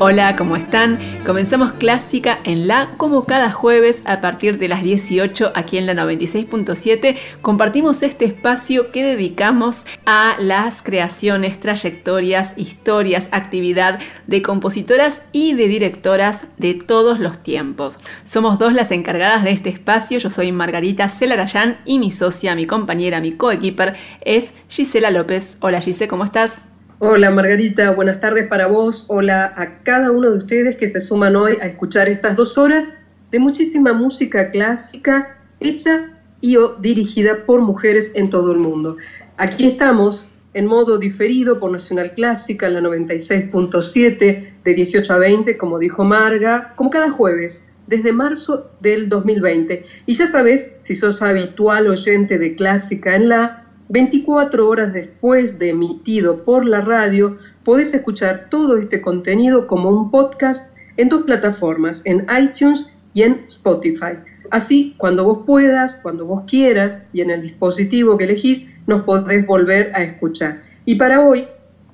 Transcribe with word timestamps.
Hola, 0.00 0.36
¿cómo 0.36 0.54
están? 0.54 0.96
Comenzamos 1.26 1.72
Clásica 1.72 2.38
en 2.44 2.68
La, 2.68 2.90
como 2.98 3.24
cada 3.24 3.50
jueves 3.50 4.02
a 4.04 4.20
partir 4.20 4.60
de 4.60 4.68
las 4.68 4.84
18 4.84 5.50
aquí 5.56 5.76
en 5.76 5.86
la 5.86 5.94
96.7. 5.94 7.16
Compartimos 7.42 8.04
este 8.04 8.24
espacio 8.24 8.92
que 8.92 9.02
dedicamos 9.02 9.86
a 10.06 10.36
las 10.38 10.82
creaciones, 10.82 11.58
trayectorias, 11.58 12.54
historias, 12.56 13.26
actividad 13.32 13.98
de 14.28 14.40
compositoras 14.40 15.24
y 15.32 15.54
de 15.54 15.66
directoras 15.66 16.46
de 16.58 16.74
todos 16.74 17.18
los 17.18 17.42
tiempos. 17.42 17.98
Somos 18.24 18.60
dos 18.60 18.74
las 18.74 18.92
encargadas 18.92 19.42
de 19.42 19.50
este 19.50 19.70
espacio. 19.70 20.20
Yo 20.20 20.30
soy 20.30 20.52
Margarita 20.52 21.08
Celarayán 21.08 21.78
y 21.84 21.98
mi 21.98 22.12
socia, 22.12 22.54
mi 22.54 22.66
compañera, 22.66 23.20
mi 23.20 23.32
coequiper 23.32 23.96
es 24.20 24.52
Gisela 24.68 25.10
López. 25.10 25.56
Hola 25.58 25.80
Gisela, 25.80 26.08
¿cómo 26.08 26.22
estás? 26.22 26.68
Hola 27.00 27.30
Margarita, 27.30 27.92
buenas 27.92 28.18
tardes 28.18 28.48
para 28.48 28.66
vos. 28.66 29.04
Hola 29.06 29.52
a 29.56 29.84
cada 29.84 30.10
uno 30.10 30.32
de 30.32 30.38
ustedes 30.38 30.76
que 30.76 30.88
se 30.88 31.00
suman 31.00 31.36
hoy 31.36 31.56
a 31.60 31.66
escuchar 31.66 32.08
estas 32.08 32.34
dos 32.34 32.58
horas 32.58 33.04
de 33.30 33.38
muchísima 33.38 33.92
música 33.92 34.50
clásica 34.50 35.38
hecha 35.60 36.10
y 36.40 36.56
o 36.56 36.74
dirigida 36.74 37.46
por 37.46 37.60
mujeres 37.60 38.16
en 38.16 38.30
todo 38.30 38.50
el 38.50 38.58
mundo. 38.58 38.96
Aquí 39.36 39.68
estamos 39.68 40.30
en 40.54 40.66
modo 40.66 40.98
diferido 40.98 41.60
por 41.60 41.70
Nacional 41.70 42.14
Clásica, 42.16 42.68
la 42.68 42.80
96.7 42.80 44.54
de 44.64 44.74
18 44.74 45.12
a 45.14 45.18
20, 45.18 45.56
como 45.56 45.78
dijo 45.78 46.02
Marga, 46.02 46.72
como 46.74 46.90
cada 46.90 47.10
jueves, 47.10 47.68
desde 47.86 48.12
marzo 48.12 48.72
del 48.80 49.08
2020. 49.08 49.86
Y 50.04 50.14
ya 50.14 50.26
sabes, 50.26 50.78
si 50.80 50.96
sos 50.96 51.22
habitual 51.22 51.86
oyente 51.86 52.38
de 52.38 52.56
Clásica 52.56 53.14
en 53.14 53.28
la 53.28 53.67
24 53.88 54.68
horas 54.68 54.92
después 54.92 55.58
de 55.58 55.70
emitido 55.70 56.44
por 56.44 56.66
la 56.66 56.82
radio, 56.82 57.38
podés 57.64 57.94
escuchar 57.94 58.48
todo 58.50 58.76
este 58.76 59.00
contenido 59.00 59.66
como 59.66 59.90
un 59.90 60.10
podcast 60.10 60.76
en 60.96 61.08
dos 61.08 61.22
plataformas, 61.22 62.02
en 62.04 62.26
iTunes 62.38 62.92
y 63.14 63.22
en 63.22 63.44
Spotify. 63.48 64.18
Así, 64.50 64.94
cuando 64.98 65.24
vos 65.24 65.40
puedas, 65.46 65.96
cuando 65.96 66.26
vos 66.26 66.44
quieras 66.46 67.08
y 67.12 67.22
en 67.22 67.30
el 67.30 67.40
dispositivo 67.40 68.18
que 68.18 68.24
elegís, 68.24 68.74
nos 68.86 69.04
podés 69.04 69.46
volver 69.46 69.92
a 69.94 70.02
escuchar. 70.02 70.62
Y 70.84 70.96
para 70.96 71.26
hoy, 71.26 71.46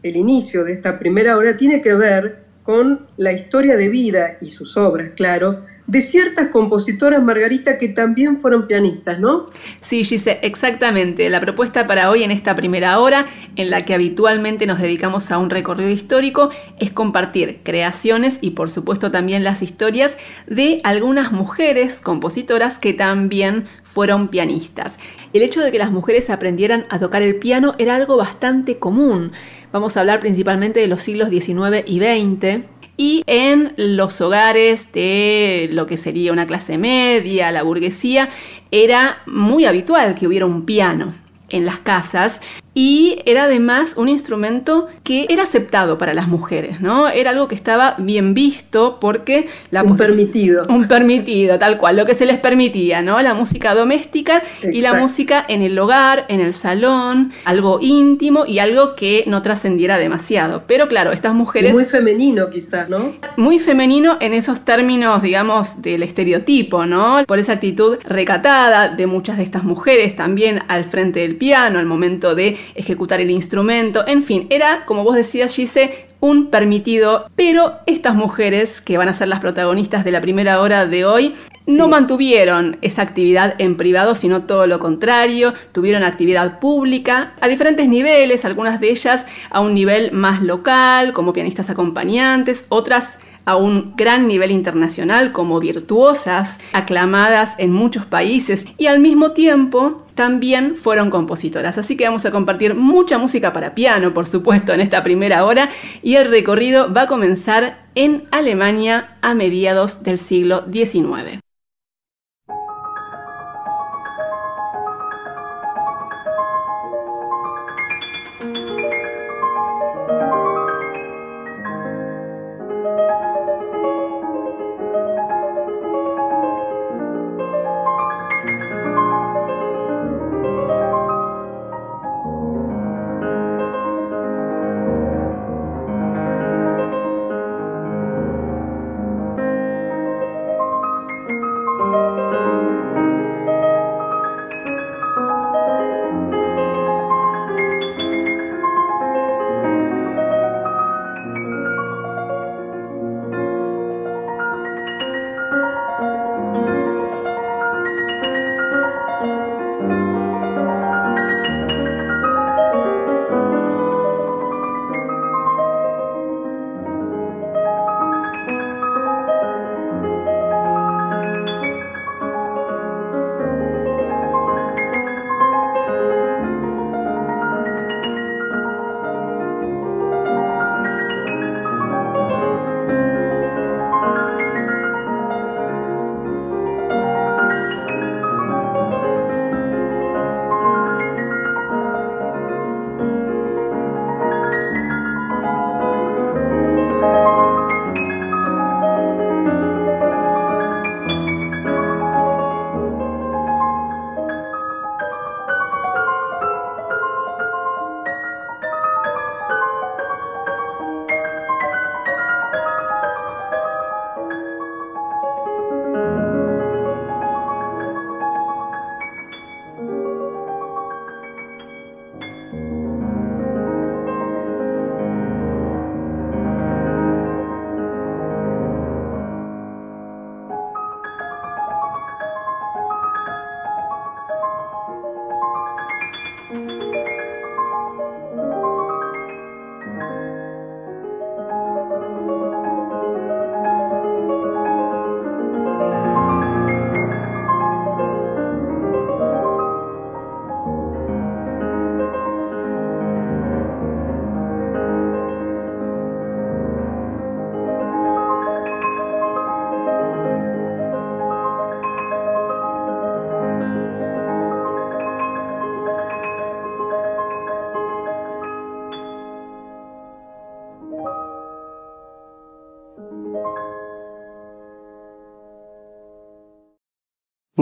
el 0.02 0.16
inicio 0.16 0.64
de 0.64 0.72
esta 0.72 0.98
primera 0.98 1.36
hora 1.36 1.56
tiene 1.56 1.80
que 1.80 1.94
ver 1.94 2.44
con 2.62 3.06
la 3.16 3.32
historia 3.32 3.76
de 3.76 3.88
vida 3.88 4.38
y 4.40 4.46
sus 4.46 4.76
obras, 4.76 5.10
claro, 5.14 5.64
de 5.86 6.00
ciertas 6.00 6.48
compositoras, 6.48 7.22
Margarita, 7.22 7.78
que 7.78 7.88
también 7.88 8.38
fueron 8.38 8.66
pianistas, 8.66 9.20
¿no? 9.20 9.46
Sí, 9.82 10.04
Gise, 10.04 10.38
exactamente. 10.42 11.28
La 11.28 11.40
propuesta 11.40 11.86
para 11.86 12.10
hoy 12.10 12.22
en 12.22 12.30
esta 12.30 12.54
primera 12.54 12.98
hora, 12.98 13.27
en 13.56 13.70
la 13.70 13.84
que 13.84 13.94
habitualmente 13.94 14.66
nos 14.66 14.80
dedicamos 14.80 15.30
a 15.30 15.38
un 15.38 15.50
recorrido 15.50 15.90
histórico, 15.90 16.50
es 16.78 16.90
compartir 16.90 17.60
creaciones 17.62 18.38
y 18.40 18.50
por 18.50 18.70
supuesto 18.70 19.10
también 19.10 19.44
las 19.44 19.62
historias 19.62 20.16
de 20.46 20.80
algunas 20.84 21.32
mujeres 21.32 22.00
compositoras 22.00 22.78
que 22.78 22.94
también 22.94 23.64
fueron 23.82 24.28
pianistas. 24.28 24.98
El 25.32 25.42
hecho 25.42 25.60
de 25.60 25.70
que 25.70 25.78
las 25.78 25.92
mujeres 25.92 26.30
aprendieran 26.30 26.86
a 26.89 26.98
tocar 26.98 27.22
el 27.22 27.36
piano 27.36 27.74
era 27.78 27.95
algo 27.95 28.16
bastante 28.16 28.78
común. 28.78 29.33
Vamos 29.72 29.96
a 29.96 30.01
hablar 30.01 30.20
principalmente 30.20 30.80
de 30.80 30.86
los 30.86 31.01
siglos 31.01 31.28
XIX 31.28 31.83
y 31.86 31.98
XX, 31.98 32.64
y 32.96 33.22
en 33.27 33.74
los 33.77 34.20
hogares 34.20 34.92
de 34.92 35.68
lo 35.72 35.86
que 35.86 35.96
sería 35.96 36.32
una 36.32 36.46
clase 36.46 36.78
media, 36.78 37.50
la 37.50 37.62
burguesía, 37.62 38.30
era 38.70 39.18
muy 39.27 39.64
habitual 39.64 40.14
que 40.14 40.27
hubiera 40.27 40.46
un 40.46 40.64
piano 40.64 41.14
en 41.48 41.66
las 41.66 41.80
casas 41.80 42.40
y 42.74 43.20
era 43.24 43.45
además 43.45 43.95
un 43.96 44.08
instrumento 44.08 44.89
que 45.05 45.27
era 45.29 45.45
aceptado 45.45 45.96
para 45.96 46.12
las 46.12 46.29
mujeres, 46.29 46.80
¿no? 46.80 47.08
Era 47.08 47.30
algo 47.30 47.48
que 47.48 47.55
estaba 47.55 47.95
bien 47.98 48.35
visto 48.35 48.98
porque 49.01 49.46
la 49.70 49.83
un 49.85 49.96
permitido. 49.96 50.67
Un 50.68 50.89
permitido, 50.89 51.58
tal 51.58 51.79
cual, 51.79 51.96
lo 51.96 52.05
que 52.05 52.14
se 52.14 52.27
les 52.27 52.39
permitía, 52.39 53.01
¿no? 53.02 53.23
La 53.23 53.34
música 53.34 53.74
doméstica 53.74 54.42
y 54.63 54.80
la 54.80 54.95
música 54.95 55.45
en 55.48 55.63
el 55.63 55.79
hogar, 55.79 56.27
en 56.29 56.40
el 56.40 56.52
salón, 56.52 57.33
algo 57.45 57.79
íntimo 57.80 58.45
y 58.46 58.58
algo 58.58 58.96
que 58.96 59.24
no 59.27 59.40
trascendiera 59.42 59.98
demasiado. 59.98 60.64
Pero 60.67 60.89
claro, 60.89 61.13
estas 61.13 61.34
mujeres... 61.34 61.73
muy 61.73 61.84
femenino 61.84 62.51
quizás, 62.51 62.89
¿no? 62.90 63.14
Muy 63.36 63.58
femenino 63.58 64.18
en 64.20 64.34
esos 64.34 64.64
términos, 64.64 65.23
digamos, 65.23 65.80
del 65.80 66.02
estereotipo, 66.02 66.86
¿no? 66.86 67.24
Por 67.27 67.39
esa 67.39 67.52
actitud 67.52 67.98
recatada 68.05 68.89
de 68.89 69.07
muchas 69.07 69.36
de 69.36 69.45
estas 69.45 69.63
mujeres 69.63 70.17
también 70.17 70.63
al 70.68 70.84
frente 70.84 71.20
del 71.20 71.36
piano, 71.36 71.79
al 71.79 71.86
momento 71.86 72.34
de 72.34 72.57
ejecutar 72.75 73.20
el 73.20 73.30
instrumento, 73.30 74.07
en 74.07 74.23
fin, 74.23 74.47
era, 74.51 74.85
como 74.85 75.05
vos 75.05 75.14
decías, 75.14 75.55
Gise, 75.55 76.07
un 76.20 76.47
permitido, 76.47 77.27
pero 77.36 77.75
estas 77.86 78.14
mujeres, 78.14 78.80
que 78.80 78.97
van 78.97 79.08
a 79.08 79.13
ser 79.13 79.29
las 79.29 79.41
protagonistas 79.41 80.05
de 80.05 80.13
la 80.13 80.20
primera 80.20 80.61
hora 80.61 80.86
de 80.86 81.05
hoy, 81.05 81.35
no 81.67 81.89
mantuvieron 81.89 82.77
esa 82.83 83.02
actividad 83.02 83.55
en 83.58 83.77
privado, 83.77 84.14
sino 84.14 84.42
todo 84.42 84.67
lo 84.67 84.79
contrario, 84.79 85.55
tuvieron 85.73 86.02
actividad 86.02 86.61
pública 86.61 87.33
a 87.41 87.48
diferentes 87.48 87.89
niveles, 87.89 88.45
algunas 88.45 88.81
de 88.81 88.91
ellas 88.91 89.27
a 89.51 89.61
un 89.61 89.75
nivel 89.75 90.13
más 90.13 90.42
local, 90.42 91.13
como 91.13 91.33
pianistas 91.33 91.70
acompañantes, 91.70 92.67
otras 92.69 93.19
a 93.44 93.56
un 93.56 93.94
gran 93.96 94.27
nivel 94.27 94.50
internacional 94.50 95.32
como 95.32 95.60
virtuosas, 95.60 96.60
aclamadas 96.72 97.55
en 97.58 97.72
muchos 97.72 98.06
países 98.06 98.66
y 98.78 98.86
al 98.86 99.00
mismo 99.00 99.32
tiempo 99.32 100.05
también 100.14 100.74
fueron 100.74 101.10
compositoras. 101.10 101.77
Así 101.78 101.96
que 101.96 102.04
vamos 102.04 102.24
a 102.24 102.30
compartir 102.30 102.74
mucha 102.74 103.18
música 103.18 103.52
para 103.52 103.74
piano, 103.74 104.14
por 104.14 104.27
supuesto, 104.27 104.72
en 104.72 104.80
esta 104.80 105.02
primera 105.02 105.44
hora 105.44 105.68
y 106.02 106.16
el 106.16 106.28
recorrido 106.28 106.92
va 106.92 107.02
a 107.02 107.06
comenzar 107.06 107.84
en 107.94 108.24
Alemania 108.30 109.16
a 109.22 109.34
mediados 109.34 110.02
del 110.02 110.18
siglo 110.18 110.64
XIX. 110.72 111.43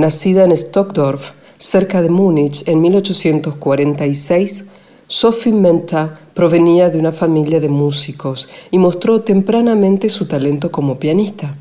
Nacida 0.02 0.42
en 0.42 0.50
Stockdorf, 0.50 1.30
cerca 1.58 2.02
de 2.02 2.08
Múnich, 2.08 2.66
en 2.66 2.80
1846, 2.80 4.64
Sophie 5.06 5.52
Menta 5.52 6.18
provenía 6.34 6.90
de 6.90 6.98
una 6.98 7.12
familia 7.12 7.60
de 7.60 7.68
músicos 7.68 8.48
y 8.72 8.78
mostró 8.78 9.20
tempranamente 9.20 10.08
su 10.08 10.26
talento 10.26 10.72
como 10.72 10.98
pianista. 10.98 11.56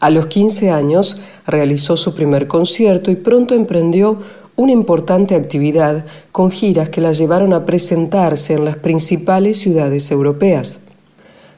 A 0.00 0.10
los 0.10 0.26
15 0.26 0.72
años 0.72 1.20
realizó 1.46 1.96
su 1.96 2.16
primer 2.16 2.48
concierto 2.48 3.12
y 3.12 3.14
pronto 3.14 3.54
emprendió 3.54 4.18
una 4.56 4.72
importante 4.72 5.36
actividad 5.36 6.04
con 6.32 6.50
giras 6.50 6.88
que 6.88 7.00
la 7.00 7.12
llevaron 7.12 7.52
a 7.52 7.64
presentarse 7.64 8.54
en 8.54 8.64
las 8.64 8.76
principales 8.78 9.58
ciudades 9.58 10.10
europeas. 10.10 10.80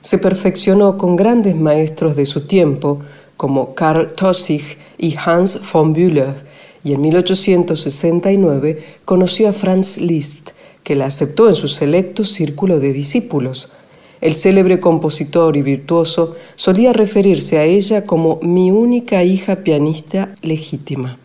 Se 0.03 0.19
perfeccionó 0.19 0.99
con 0.99 1.17
grandes 1.17 1.57
maestros 1.57 2.15
de 2.15 2.27
su 2.27 2.47
tiempo, 2.47 3.01
como 3.41 3.75
Karl 3.75 4.13
Tossig 4.13 4.77
y 4.99 5.15
Hans 5.17 5.59
von 5.73 5.95
Bühler, 5.95 6.45
y 6.85 6.93
en 6.93 7.01
1869 7.01 8.83
conoció 9.07 9.49
a 9.49 9.55
Franz 9.55 9.97
Liszt, 9.97 10.51
que 10.83 10.95
la 10.95 11.07
aceptó 11.07 11.49
en 11.49 11.55
su 11.55 11.67
selecto 11.67 12.27
círculo 12.27 12.81
de 12.81 12.93
discípulos. 12.93 13.73
El 14.21 14.35
célebre 14.35 14.79
compositor 14.79 15.57
y 15.57 15.63
virtuoso 15.63 16.37
solía 16.55 16.93
referirse 16.93 17.57
a 17.57 17.65
ella 17.65 18.05
como 18.05 18.41
mi 18.43 18.71
única 18.73 19.25
hija 19.25 19.65
pianista 19.65 20.35
legítima. 20.43 21.17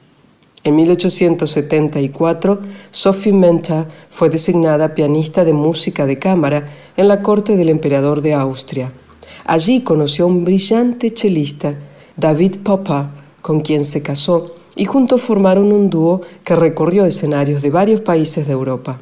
En 0.63 0.77
1874, 0.77 2.59
Sophie 2.91 3.33
Menta 3.33 3.89
fue 4.09 4.29
designada 4.29 4.95
pianista 4.95 5.43
de 5.43 5.51
música 5.51 6.05
de 6.05 6.17
cámara 6.17 6.69
en 6.95 7.09
la 7.09 7.21
corte 7.21 7.57
del 7.57 7.67
emperador 7.67 8.21
de 8.21 8.35
Austria. 8.35 8.93
Allí 9.43 9.81
conoció 9.81 10.23
a 10.23 10.27
un 10.29 10.45
brillante 10.45 11.13
chelista 11.13 11.75
David 12.17 12.59
Poppa, 12.63 13.11
con 13.41 13.59
quien 13.59 13.83
se 13.83 14.01
casó, 14.01 14.55
y 14.75 14.85
juntos 14.85 15.21
formaron 15.21 15.73
un 15.73 15.89
dúo 15.89 16.21
que 16.45 16.55
recorrió 16.55 17.05
escenarios 17.05 17.61
de 17.61 17.69
varios 17.69 17.99
países 18.01 18.47
de 18.47 18.53
Europa. 18.53 18.99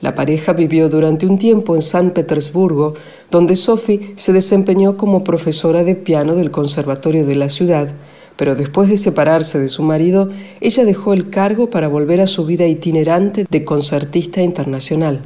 La 0.00 0.14
pareja 0.14 0.54
vivió 0.54 0.88
durante 0.88 1.26
un 1.26 1.38
tiempo 1.38 1.74
en 1.74 1.82
San 1.82 2.12
Petersburgo, 2.12 2.94
donde 3.30 3.56
Sophie 3.56 4.12
se 4.16 4.32
desempeñó 4.32 4.96
como 4.96 5.22
profesora 5.22 5.84
de 5.84 5.94
piano 5.94 6.34
del 6.34 6.50
conservatorio 6.50 7.26
de 7.26 7.36
la 7.36 7.50
ciudad, 7.50 7.94
pero 8.36 8.54
después 8.54 8.88
de 8.88 8.96
separarse 8.96 9.58
de 9.58 9.68
su 9.68 9.82
marido, 9.82 10.30
ella 10.60 10.84
dejó 10.84 11.12
el 11.12 11.28
cargo 11.28 11.68
para 11.68 11.88
volver 11.88 12.20
a 12.22 12.26
su 12.26 12.46
vida 12.46 12.66
itinerante 12.66 13.46
de 13.50 13.64
concertista 13.64 14.42
internacional. 14.42 15.22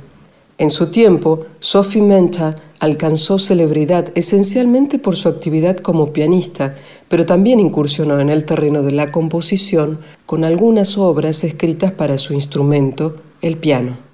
En 0.61 0.71
su 0.71 0.91
tiempo, 0.91 1.47
Sophie 1.59 2.03
Menta 2.03 2.55
alcanzó 2.81 3.39
celebridad 3.39 4.13
esencialmente 4.15 4.99
por 4.99 5.17
su 5.17 5.31
actividad 5.31 5.79
como 5.79 6.13
pianista, 6.13 6.75
pero 7.09 7.25
también 7.25 7.61
incursionó 7.61 8.21
en 8.21 8.29
el 8.29 8.45
terreno 8.45 8.83
de 8.83 8.93
la 8.93 9.11
composición 9.11 10.01
con 10.27 10.45
algunas 10.45 10.99
obras 10.99 11.45
escritas 11.45 11.93
para 11.93 12.19
su 12.19 12.35
instrumento, 12.35 13.17
el 13.41 13.57
piano. 13.57 14.10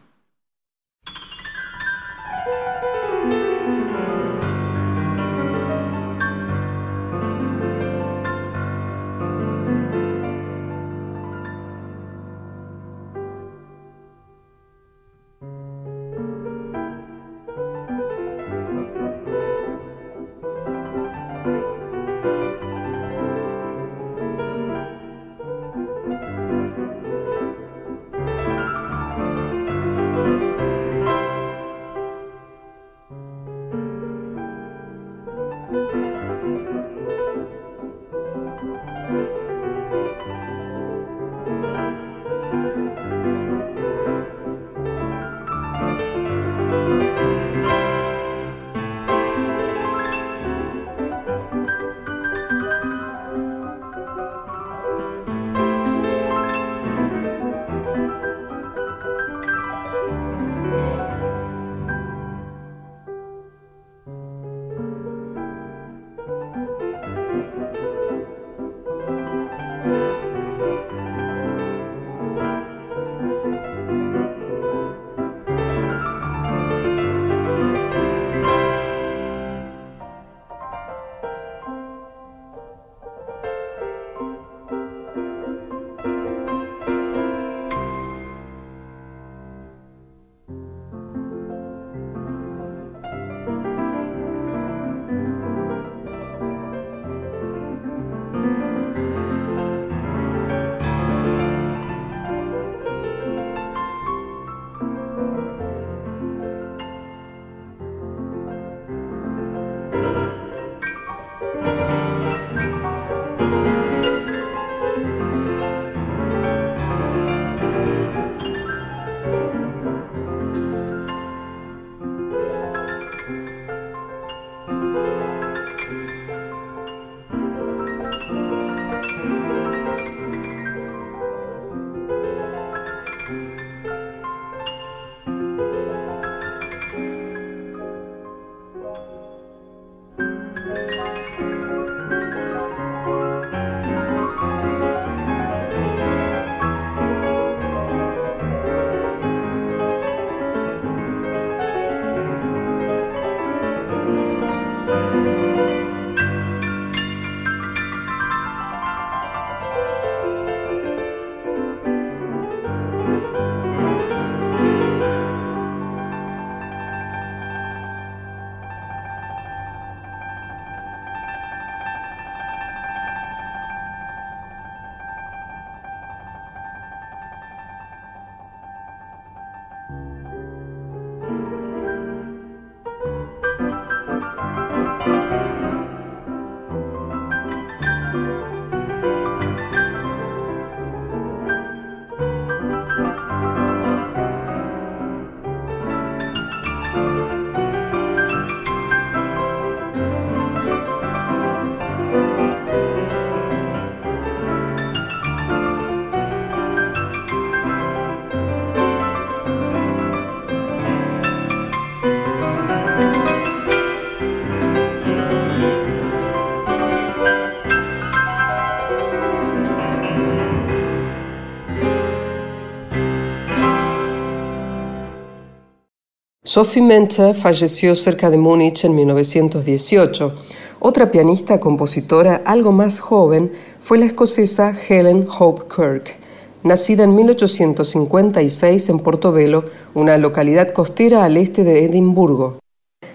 Sophie 226.56 226.80
Mencher 226.80 227.34
falleció 227.34 227.94
cerca 227.94 228.30
de 228.30 228.38
Múnich 228.38 228.86
en 228.86 228.94
1918. 228.94 230.32
Otra 230.80 231.10
pianista 231.10 231.60
compositora 231.60 232.40
algo 232.46 232.72
más 232.72 232.98
joven 232.98 233.52
fue 233.82 233.98
la 233.98 234.06
escocesa 234.06 234.72
Helen 234.88 235.28
Hope 235.38 235.64
Kirk, 235.68 236.16
nacida 236.62 237.04
en 237.04 237.14
1856 237.14 238.88
en 238.88 239.00
Portobelo, 239.00 239.66
una 239.92 240.16
localidad 240.16 240.70
costera 240.70 241.26
al 241.26 241.36
este 241.36 241.62
de 241.62 241.84
Edimburgo. 241.84 242.58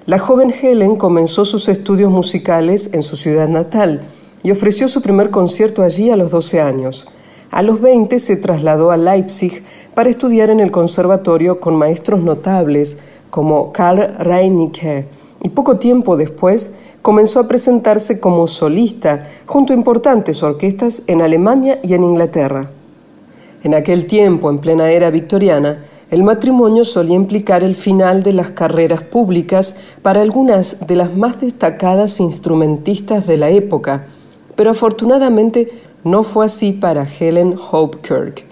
La 0.05 0.19
joven 0.19 0.53
Helen 0.53 0.95
comenzó 0.95 1.43
sus 1.43 1.67
estudios 1.67 2.11
musicales 2.11 2.91
en 2.93 3.01
su 3.01 3.15
ciudad 3.15 3.49
natal 3.49 4.03
y 4.43 4.51
ofreció 4.51 4.87
su 4.87 5.01
primer 5.01 5.31
concierto 5.31 5.81
allí 5.81 6.11
a 6.11 6.15
los 6.15 6.29
12 6.29 6.61
años. 6.61 7.07
A 7.49 7.63
los 7.63 7.81
20 7.81 8.19
se 8.19 8.37
trasladó 8.37 8.91
a 8.91 8.97
Leipzig 8.97 9.63
para 9.93 10.09
estudiar 10.09 10.51
en 10.51 10.59
el 10.61 10.71
conservatorio 10.71 11.59
con 11.59 11.75
maestros 11.75 12.21
notables 12.21 12.99
como 13.31 13.71
Karl 13.71 14.15
Reinicke 14.19 15.07
y 15.43 15.49
poco 15.49 15.79
tiempo 15.79 16.17
después 16.17 16.73
comenzó 17.01 17.39
a 17.39 17.47
presentarse 17.47 18.19
como 18.19 18.45
solista 18.45 19.27
junto 19.47 19.73
a 19.73 19.75
importantes 19.75 20.43
orquestas 20.43 21.03
en 21.07 21.23
Alemania 21.23 21.79
y 21.81 21.95
en 21.95 22.03
Inglaterra. 22.03 22.69
En 23.63 23.73
aquel 23.73 24.05
tiempo, 24.05 24.49
en 24.49 24.59
plena 24.59 24.91
era 24.91 25.09
victoriana, 25.09 25.83
el 26.11 26.23
matrimonio 26.23 26.83
solía 26.83 27.15
implicar 27.15 27.63
el 27.63 27.75
final 27.75 28.21
de 28.21 28.33
las 28.33 28.51
carreras 28.51 29.01
públicas 29.01 29.77
para 30.01 30.21
algunas 30.21 30.85
de 30.85 30.95
las 30.95 31.15
más 31.15 31.39
destacadas 31.39 32.19
instrumentistas 32.19 33.25
de 33.25 33.37
la 33.37 33.49
época, 33.49 34.07
pero 34.55 34.71
afortunadamente 34.71 35.71
no 36.03 36.23
fue 36.23 36.45
así 36.45 36.73
para 36.73 37.07
Helen 37.07 37.55
Hope 37.71 37.99
Kirk. 38.01 38.45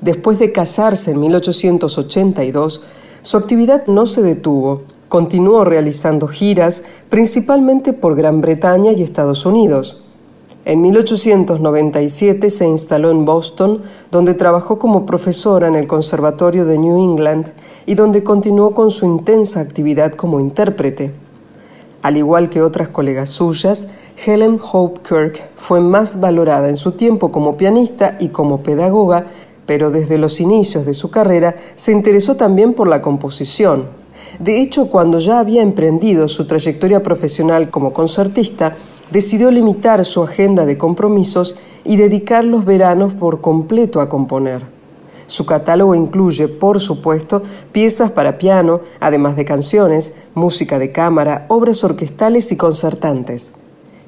Después 0.00 0.38
de 0.38 0.50
casarse 0.50 1.12
en 1.12 1.20
1882, 1.20 2.82
su 3.24 3.38
actividad 3.38 3.86
no 3.86 4.04
se 4.04 4.20
detuvo. 4.20 4.82
Continuó 5.08 5.64
realizando 5.64 6.28
giras, 6.28 6.84
principalmente 7.08 7.94
por 7.94 8.16
Gran 8.16 8.42
Bretaña 8.42 8.92
y 8.92 9.02
Estados 9.02 9.46
Unidos. 9.46 10.04
En 10.66 10.82
1897 10.82 12.50
se 12.50 12.66
instaló 12.66 13.10
en 13.10 13.24
Boston, 13.24 13.80
donde 14.10 14.34
trabajó 14.34 14.78
como 14.78 15.06
profesora 15.06 15.68
en 15.68 15.74
el 15.74 15.86
Conservatorio 15.86 16.66
de 16.66 16.76
New 16.76 16.98
England 16.98 17.50
y 17.86 17.94
donde 17.94 18.22
continuó 18.22 18.72
con 18.72 18.90
su 18.90 19.06
intensa 19.06 19.60
actividad 19.60 20.12
como 20.12 20.38
intérprete. 20.38 21.14
Al 22.04 22.18
igual 22.18 22.50
que 22.50 22.60
otras 22.60 22.90
colegas 22.90 23.30
suyas, 23.30 23.88
Helen 24.22 24.60
Hope 24.60 25.00
Kirk 25.00 25.48
fue 25.56 25.80
más 25.80 26.20
valorada 26.20 26.68
en 26.68 26.76
su 26.76 26.92
tiempo 26.92 27.32
como 27.32 27.56
pianista 27.56 28.18
y 28.20 28.28
como 28.28 28.62
pedagoga, 28.62 29.28
pero 29.66 29.90
desde 29.90 30.18
los 30.18 30.40
inicios 30.40 30.86
de 30.86 30.94
su 30.94 31.10
carrera 31.10 31.56
se 31.74 31.92
interesó 31.92 32.36
también 32.36 32.74
por 32.74 32.88
la 32.88 33.02
composición. 33.02 33.88
De 34.38 34.60
hecho, 34.60 34.86
cuando 34.86 35.18
ya 35.18 35.38
había 35.38 35.62
emprendido 35.62 36.28
su 36.28 36.46
trayectoria 36.46 37.02
profesional 37.02 37.70
como 37.70 37.92
concertista, 37.92 38.76
decidió 39.10 39.50
limitar 39.50 40.04
su 40.04 40.22
agenda 40.22 40.66
de 40.66 40.78
compromisos 40.78 41.56
y 41.84 41.96
dedicar 41.96 42.44
los 42.44 42.64
veranos 42.64 43.14
por 43.14 43.40
completo 43.40 44.00
a 44.00 44.08
componer. 44.08 44.62
Su 45.26 45.46
catálogo 45.46 45.94
incluye, 45.94 46.48
por 46.48 46.80
supuesto, 46.80 47.42
piezas 47.72 48.10
para 48.10 48.36
piano, 48.38 48.80
además 49.00 49.36
de 49.36 49.44
canciones, 49.44 50.14
música 50.34 50.78
de 50.78 50.92
cámara, 50.92 51.46
obras 51.48 51.82
orquestales 51.84 52.52
y 52.52 52.56
concertantes. 52.56 53.54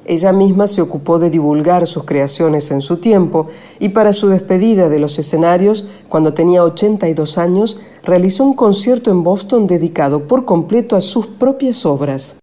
Ella 0.09 0.33
misma 0.33 0.69
se 0.69 0.83
ocupó 0.83 1.19
de 1.19 1.31
divulgar 1.31 1.87
sus 1.87 2.05
creaciones 2.05 2.71
en 2.71 2.81
su 2.81 2.99
tiempo 2.99 3.49
y 3.81 3.89
para 3.91 4.13
su 4.13 4.29
despedida 4.29 4.89
de 4.89 5.01
los 5.01 5.19
escenarios, 5.19 5.87
cuando 6.09 6.33
tenía 6.33 6.63
82 6.63 7.39
años, 7.39 7.79
realizó 8.05 8.45
un 8.45 8.55
concierto 8.55 9.11
en 9.11 9.25
Boston 9.25 9.67
dedicado 9.67 10.27
por 10.27 10.45
completo 10.45 10.95
a 10.95 11.01
sus 11.01 11.27
propias 11.27 11.85
obras. 11.85 12.37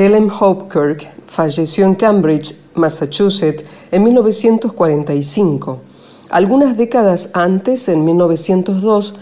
Helen 0.00 0.30
Hopkirk 0.30 1.10
falleció 1.26 1.84
en 1.84 1.94
Cambridge, 1.94 2.54
Massachusetts, 2.74 3.66
en 3.90 4.02
1945. 4.04 5.78
Algunas 6.30 6.78
décadas 6.78 7.28
antes, 7.34 7.86
en 7.86 8.06
1902, 8.06 9.16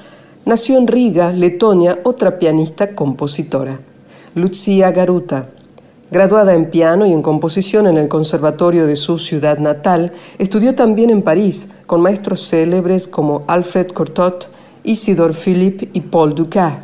nació 0.44 0.78
en 0.78 0.86
Riga, 0.86 1.32
Letonia, 1.32 1.98
otra 2.04 2.38
pianista 2.38 2.94
compositora, 2.94 3.80
Lucia 4.36 4.92
Garuta. 4.92 5.48
Graduada 6.12 6.54
en 6.54 6.70
piano 6.70 7.06
y 7.06 7.12
en 7.12 7.22
composición 7.22 7.88
en 7.88 7.96
el 7.96 8.06
conservatorio 8.06 8.86
de 8.86 8.94
su 8.94 9.18
ciudad 9.18 9.58
natal, 9.58 10.12
estudió 10.38 10.76
también 10.76 11.10
en 11.10 11.22
París 11.22 11.70
con 11.86 12.02
maestros 12.02 12.48
célebres 12.48 13.08
como 13.08 13.42
Alfred 13.48 13.88
Cortot, 13.88 14.48
Isidore 14.84 15.34
Philippe 15.34 15.90
y 15.92 16.02
Paul 16.02 16.36
Dukas. 16.36 16.74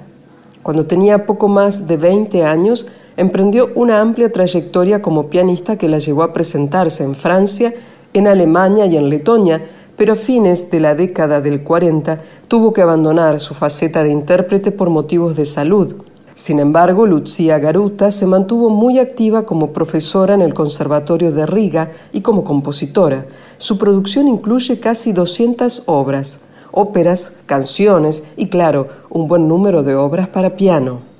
Cuando 0.64 0.84
tenía 0.84 1.26
poco 1.26 1.46
más 1.46 1.86
de 1.86 1.96
20 1.96 2.44
años, 2.44 2.88
emprendió 3.16 3.70
una 3.74 4.00
amplia 4.00 4.32
trayectoria 4.32 5.02
como 5.02 5.28
pianista 5.28 5.76
que 5.76 5.88
la 5.88 5.98
llevó 5.98 6.22
a 6.22 6.32
presentarse 6.32 7.04
en 7.04 7.14
Francia, 7.14 7.74
en 8.12 8.26
Alemania 8.26 8.86
y 8.86 8.96
en 8.96 9.10
Letonia, 9.10 9.62
pero 9.96 10.14
a 10.14 10.16
fines 10.16 10.70
de 10.70 10.80
la 10.80 10.94
década 10.94 11.40
del 11.40 11.62
40 11.62 12.20
tuvo 12.48 12.72
que 12.72 12.82
abandonar 12.82 13.40
su 13.40 13.54
faceta 13.54 14.02
de 14.02 14.10
intérprete 14.10 14.72
por 14.72 14.90
motivos 14.90 15.36
de 15.36 15.44
salud. 15.44 15.94
Sin 16.34 16.58
embargo, 16.58 17.06
Lucia 17.06 17.60
Garuta 17.60 18.10
se 18.10 18.26
mantuvo 18.26 18.68
muy 18.68 18.98
activa 18.98 19.46
como 19.46 19.72
profesora 19.72 20.34
en 20.34 20.42
el 20.42 20.52
Conservatorio 20.52 21.30
de 21.30 21.46
Riga 21.46 21.92
y 22.12 22.22
como 22.22 22.42
compositora. 22.42 23.26
Su 23.56 23.78
producción 23.78 24.26
incluye 24.26 24.80
casi 24.80 25.12
200 25.12 25.84
obras, 25.86 26.40
óperas, 26.72 27.36
canciones 27.46 28.24
y, 28.36 28.48
claro, 28.48 28.88
un 29.10 29.28
buen 29.28 29.46
número 29.46 29.84
de 29.84 29.94
obras 29.94 30.26
para 30.26 30.56
piano. 30.56 31.13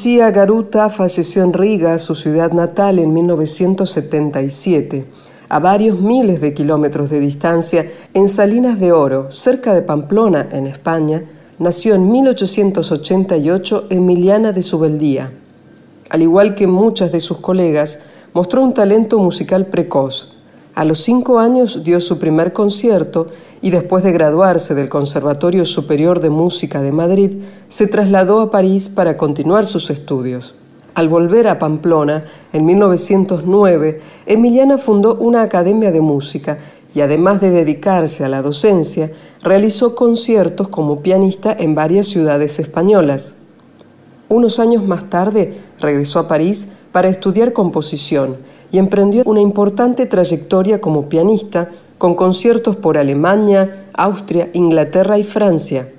Lucía 0.00 0.30
Garuta 0.30 0.88
falleció 0.88 1.42
en 1.42 1.52
Riga, 1.52 1.98
su 1.98 2.14
ciudad 2.14 2.52
natal, 2.52 2.98
en 2.98 3.12
1977, 3.12 5.04
a 5.50 5.58
varios 5.58 6.00
miles 6.00 6.40
de 6.40 6.54
kilómetros 6.54 7.10
de 7.10 7.20
distancia, 7.20 7.86
en 8.14 8.26
Salinas 8.30 8.80
de 8.80 8.92
Oro, 8.92 9.30
cerca 9.30 9.74
de 9.74 9.82
Pamplona, 9.82 10.48
en 10.52 10.66
España, 10.66 11.24
nació 11.58 11.96
en 11.96 12.10
1888 12.10 13.88
Emiliana 13.90 14.52
de 14.52 14.62
Subeldía. 14.62 15.34
Al 16.08 16.22
igual 16.22 16.54
que 16.54 16.66
muchas 16.66 17.12
de 17.12 17.20
sus 17.20 17.36
colegas, 17.36 17.98
mostró 18.32 18.62
un 18.62 18.72
talento 18.72 19.18
musical 19.18 19.66
precoz. 19.66 20.34
A 20.74 20.86
los 20.86 21.00
cinco 21.00 21.38
años 21.38 21.84
dio 21.84 22.00
su 22.00 22.18
primer 22.18 22.54
concierto 22.54 23.26
y 23.62 23.70
después 23.70 24.04
de 24.04 24.12
graduarse 24.12 24.74
del 24.74 24.88
Conservatorio 24.88 25.64
Superior 25.64 26.20
de 26.20 26.30
Música 26.30 26.80
de 26.80 26.92
Madrid, 26.92 27.42
se 27.68 27.86
trasladó 27.86 28.40
a 28.40 28.50
París 28.50 28.88
para 28.88 29.16
continuar 29.16 29.64
sus 29.64 29.90
estudios. 29.90 30.54
Al 30.94 31.08
volver 31.08 31.46
a 31.46 31.58
Pamplona, 31.58 32.24
en 32.52 32.66
1909, 32.66 34.00
Emiliana 34.26 34.76
fundó 34.78 35.14
una 35.16 35.42
academia 35.42 35.92
de 35.92 36.00
música 36.00 36.58
y 36.94 37.00
además 37.00 37.40
de 37.40 37.50
dedicarse 37.50 38.24
a 38.24 38.28
la 38.28 38.42
docencia, 38.42 39.12
realizó 39.42 39.94
conciertos 39.94 40.68
como 40.68 41.00
pianista 41.00 41.54
en 41.56 41.74
varias 41.74 42.08
ciudades 42.08 42.58
españolas. 42.58 43.36
Unos 44.28 44.58
años 44.58 44.84
más 44.84 45.08
tarde 45.08 45.58
regresó 45.78 46.18
a 46.18 46.28
París 46.28 46.72
para 46.92 47.08
estudiar 47.08 47.52
composición 47.52 48.38
y 48.72 48.78
emprendió 48.78 49.22
una 49.26 49.40
importante 49.40 50.06
trayectoria 50.06 50.80
como 50.80 51.08
pianista 51.08 51.70
con 51.98 52.14
conciertos 52.14 52.76
por 52.76 52.96
Alemania, 52.96 53.88
Austria, 53.92 54.48
Inglaterra 54.52 55.18
y 55.18 55.24
Francia. 55.24 55.92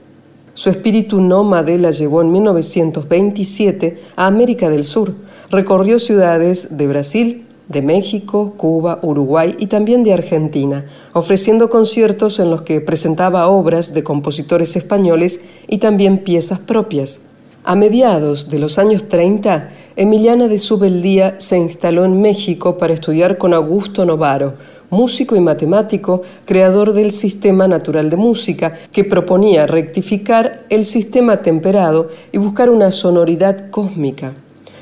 Su 0.53 0.69
espíritu 0.69 1.21
nómade 1.21 1.77
la 1.77 1.91
llevó 1.91 2.21
en 2.21 2.31
1927 2.31 3.99
a 4.15 4.25
América 4.25 4.69
del 4.69 4.83
Sur. 4.83 5.13
Recorrió 5.49 5.99
ciudades 5.99 6.77
de 6.77 6.87
Brasil, 6.87 7.45
de 7.69 7.81
México, 7.81 8.53
Cuba, 8.57 8.99
Uruguay 9.01 9.55
y 9.57 9.67
también 9.67 10.03
de 10.03 10.13
Argentina, 10.13 10.85
ofreciendo 11.13 11.69
conciertos 11.69 12.39
en 12.39 12.49
los 12.49 12.63
que 12.63 12.81
presentaba 12.81 13.47
obras 13.47 13.93
de 13.93 14.03
compositores 14.03 14.75
españoles 14.75 15.41
y 15.67 15.77
también 15.77 16.19
piezas 16.23 16.59
propias. 16.59 17.21
A 17.63 17.75
mediados 17.75 18.49
de 18.49 18.57
los 18.57 18.79
años 18.79 19.07
30, 19.07 19.69
Emiliana 19.95 20.47
de 20.47 20.57
Subeldía 20.57 21.35
se 21.37 21.59
instaló 21.59 22.05
en 22.05 22.19
México 22.19 22.79
para 22.79 22.93
estudiar 22.93 23.37
con 23.37 23.53
Augusto 23.53 24.03
Novaro, 24.03 24.55
músico 24.89 25.35
y 25.35 25.41
matemático, 25.41 26.23
creador 26.45 26.93
del 26.93 27.11
sistema 27.11 27.67
natural 27.67 28.09
de 28.09 28.17
música, 28.17 28.73
que 28.91 29.03
proponía 29.03 29.67
rectificar 29.67 30.65
el 30.69 30.85
sistema 30.85 31.43
temperado 31.43 32.09
y 32.31 32.39
buscar 32.39 32.71
una 32.71 32.89
sonoridad 32.89 33.69
cósmica. 33.69 34.33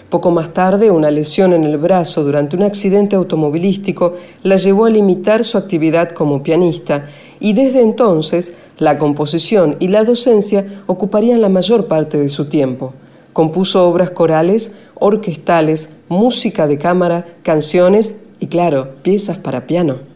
Poco 0.10 0.32
más 0.32 0.54
tarde, 0.54 0.90
una 0.90 1.12
lesión 1.12 1.52
en 1.52 1.66
el 1.66 1.78
brazo 1.78 2.24
durante 2.24 2.56
un 2.56 2.64
accidente 2.64 3.16
automovilístico 3.16 4.16
la 4.42 4.56
llevó 4.56 4.86
a 4.86 4.90
limitar 4.90 5.44
su 5.44 5.58
actividad 5.58 6.10
como 6.12 6.42
pianista 6.42 7.06
y 7.40 7.54
desde 7.54 7.82
entonces 7.82 8.54
la 8.78 8.98
composición 8.98 9.76
y 9.80 9.88
la 9.88 10.04
docencia 10.04 10.66
ocuparían 10.88 11.42
la 11.42 11.50
mayor 11.50 11.88
parte 11.88 12.18
de 12.18 12.30
su 12.30 12.46
tiempo. 12.46 12.94
Compuso 13.34 13.88
obras 13.88 14.10
corales, 14.10 14.74
orquestales, 14.96 15.90
música 16.10 16.68
de 16.68 16.78
cámara, 16.78 17.26
canciones 17.44 18.24
y 18.40 18.48
claro, 18.48 18.96
piezas 19.02 19.38
para 19.38 19.68
piano. 19.68 20.09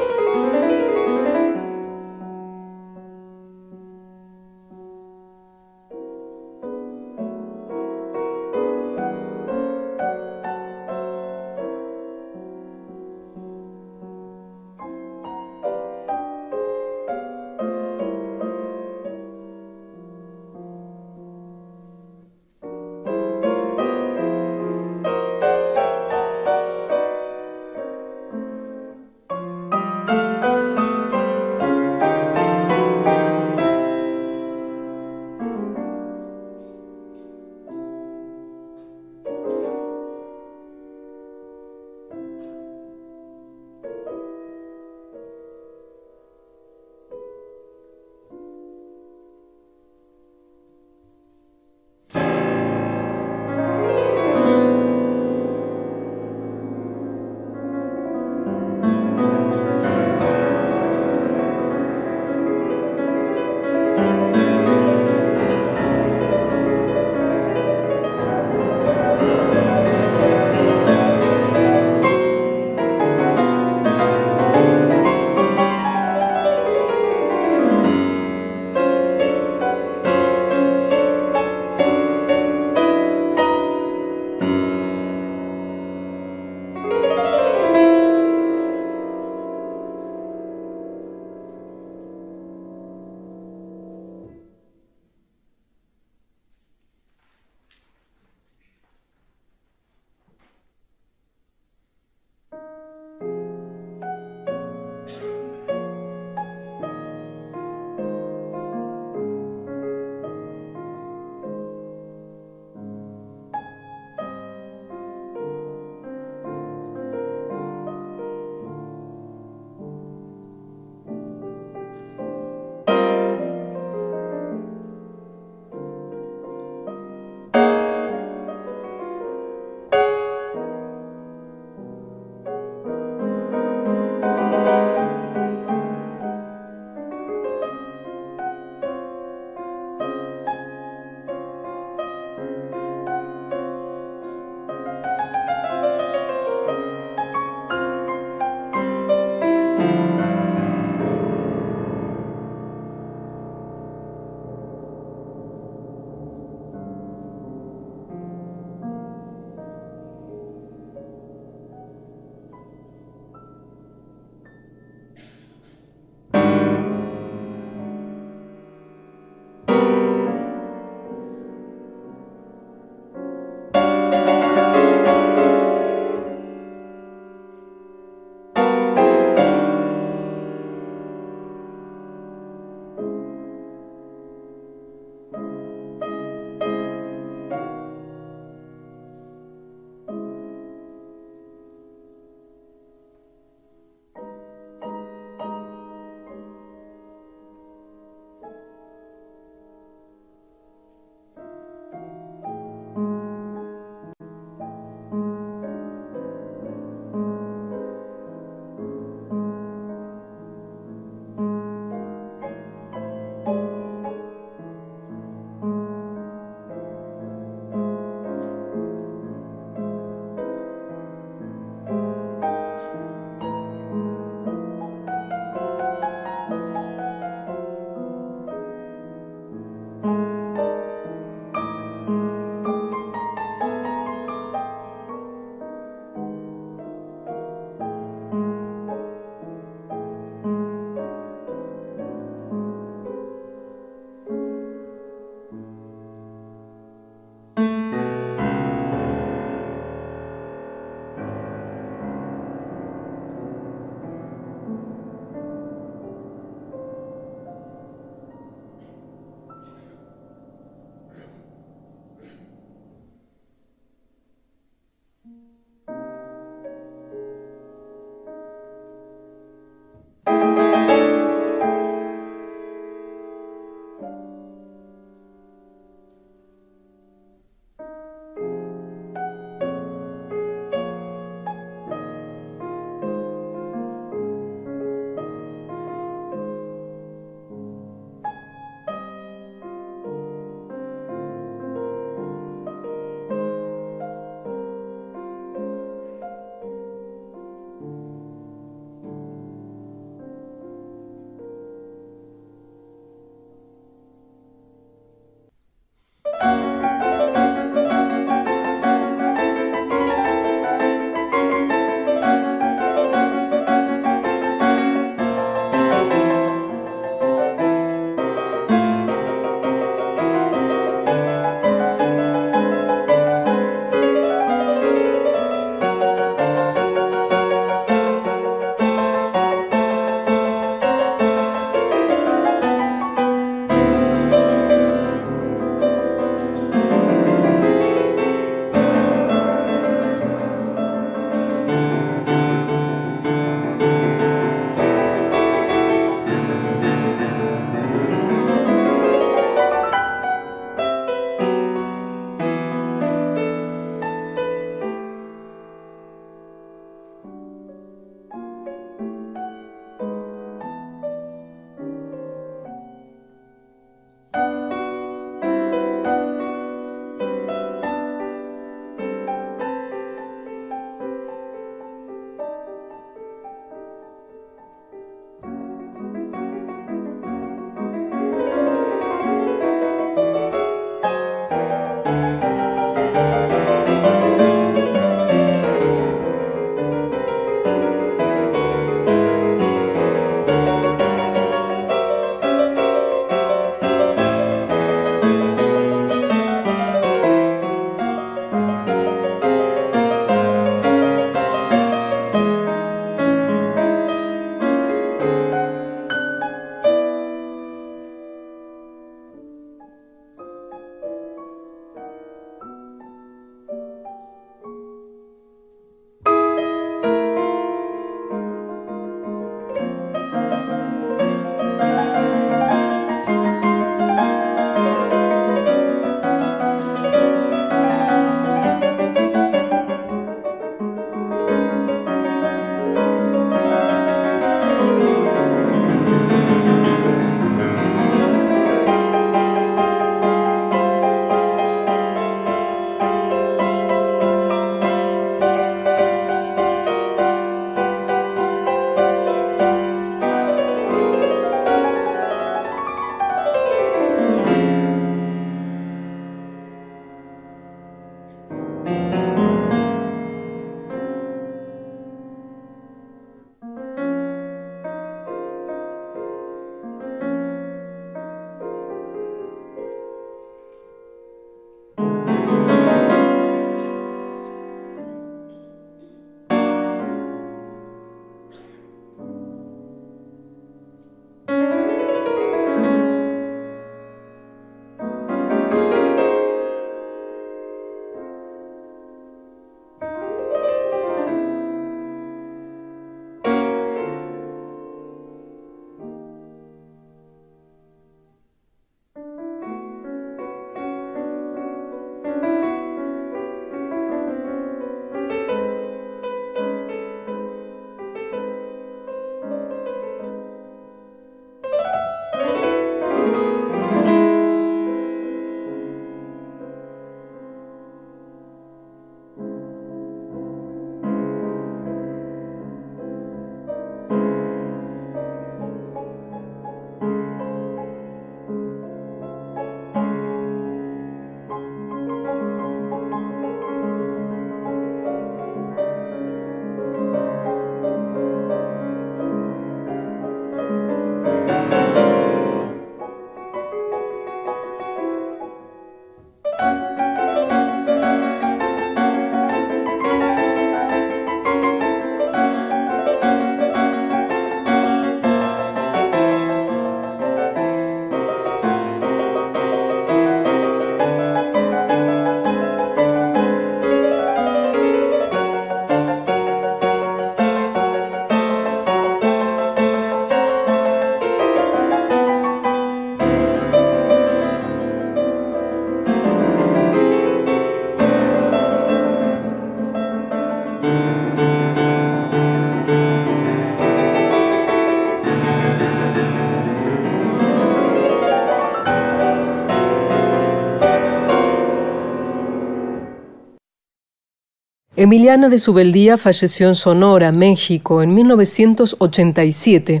Emiliana 595.02 595.48
de 595.48 595.58
Subeldía 595.58 596.16
falleció 596.16 596.68
en 596.68 596.76
Sonora, 596.76 597.32
México, 597.32 598.04
en 598.04 598.14
1987. 598.14 600.00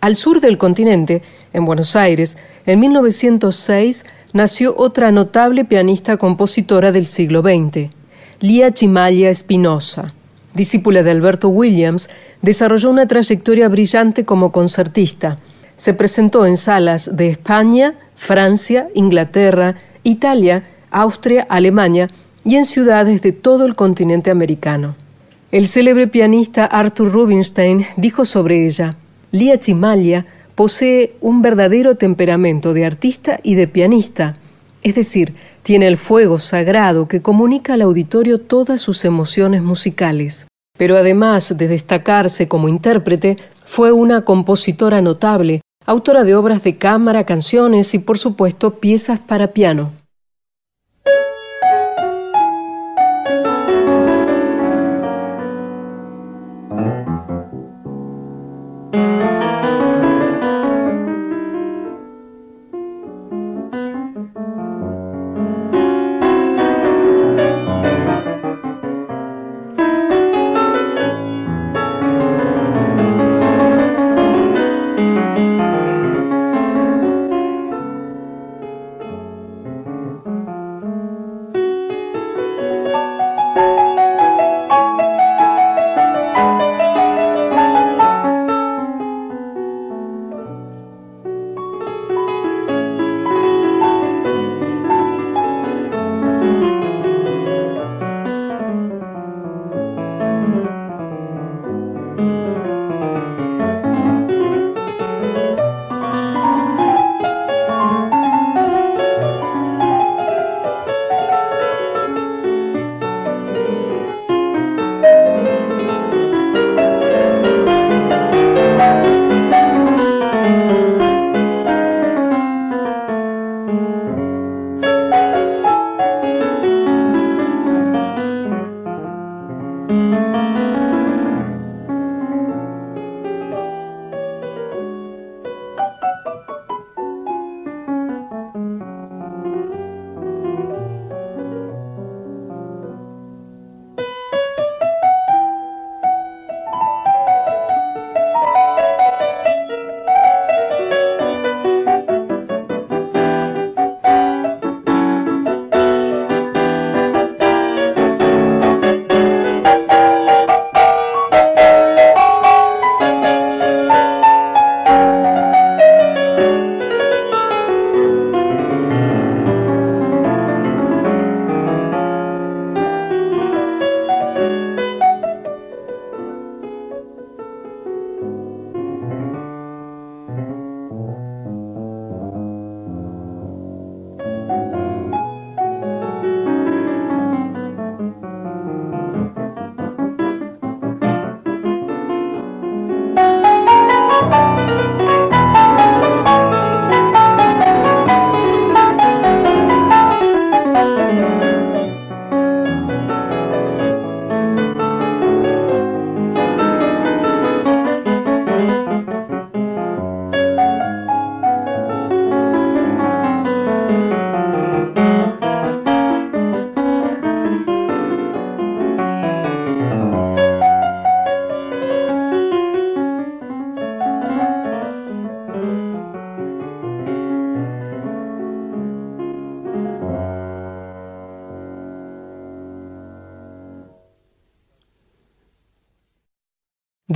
Al 0.00 0.14
sur 0.14 0.40
del 0.40 0.58
continente, 0.58 1.22
en 1.52 1.64
Buenos 1.64 1.96
Aires, 1.96 2.36
en 2.64 2.78
1906 2.78 4.04
nació 4.32 4.76
otra 4.76 5.10
notable 5.10 5.64
pianista 5.64 6.18
compositora 6.18 6.92
del 6.92 7.06
siglo 7.06 7.42
XX, 7.42 7.90
Lía 8.38 8.70
Chimaya 8.72 9.28
Espinosa. 9.28 10.06
Discípula 10.54 11.02
de 11.02 11.10
Alberto 11.10 11.48
Williams, 11.48 12.08
desarrolló 12.40 12.90
una 12.90 13.08
trayectoria 13.08 13.68
brillante 13.68 14.24
como 14.24 14.52
concertista. 14.52 15.40
Se 15.74 15.94
presentó 15.94 16.46
en 16.46 16.58
salas 16.58 17.16
de 17.16 17.28
España, 17.28 17.94
Francia, 18.14 18.86
Inglaterra, 18.94 19.74
Italia, 20.04 20.62
Austria, 20.92 21.44
Alemania 21.50 22.06
y 22.44 22.56
en 22.56 22.64
ciudades 22.64 23.22
de 23.22 23.32
todo 23.32 23.64
el 23.66 23.74
continente 23.74 24.30
americano. 24.30 24.94
El 25.50 25.66
célebre 25.66 26.08
pianista 26.08 26.66
Arthur 26.66 27.12
Rubinstein 27.12 27.86
dijo 27.96 28.24
sobre 28.24 28.66
ella, 28.66 28.96
Lía 29.30 29.58
Chimalia 29.58 30.26
posee 30.54 31.14
un 31.20 31.42
verdadero 31.42 31.96
temperamento 31.96 32.74
de 32.74 32.84
artista 32.84 33.38
y 33.42 33.54
de 33.54 33.68
pianista, 33.68 34.34
es 34.82 34.94
decir, 34.94 35.34
tiene 35.62 35.86
el 35.86 35.96
fuego 35.96 36.38
sagrado 36.38 37.08
que 37.08 37.22
comunica 37.22 37.74
al 37.74 37.82
auditorio 37.82 38.40
todas 38.40 38.80
sus 38.80 39.04
emociones 39.04 39.62
musicales. 39.62 40.46
Pero 40.78 40.96
además 40.96 41.56
de 41.56 41.68
destacarse 41.68 42.48
como 42.48 42.68
intérprete, 42.68 43.36
fue 43.64 43.92
una 43.92 44.24
compositora 44.24 45.00
notable, 45.00 45.60
autora 45.84 46.24
de 46.24 46.34
obras 46.34 46.62
de 46.62 46.76
cámara, 46.76 47.24
canciones 47.24 47.92
y 47.94 47.98
por 47.98 48.18
supuesto 48.18 48.78
piezas 48.80 49.18
para 49.18 49.48
piano. 49.48 49.92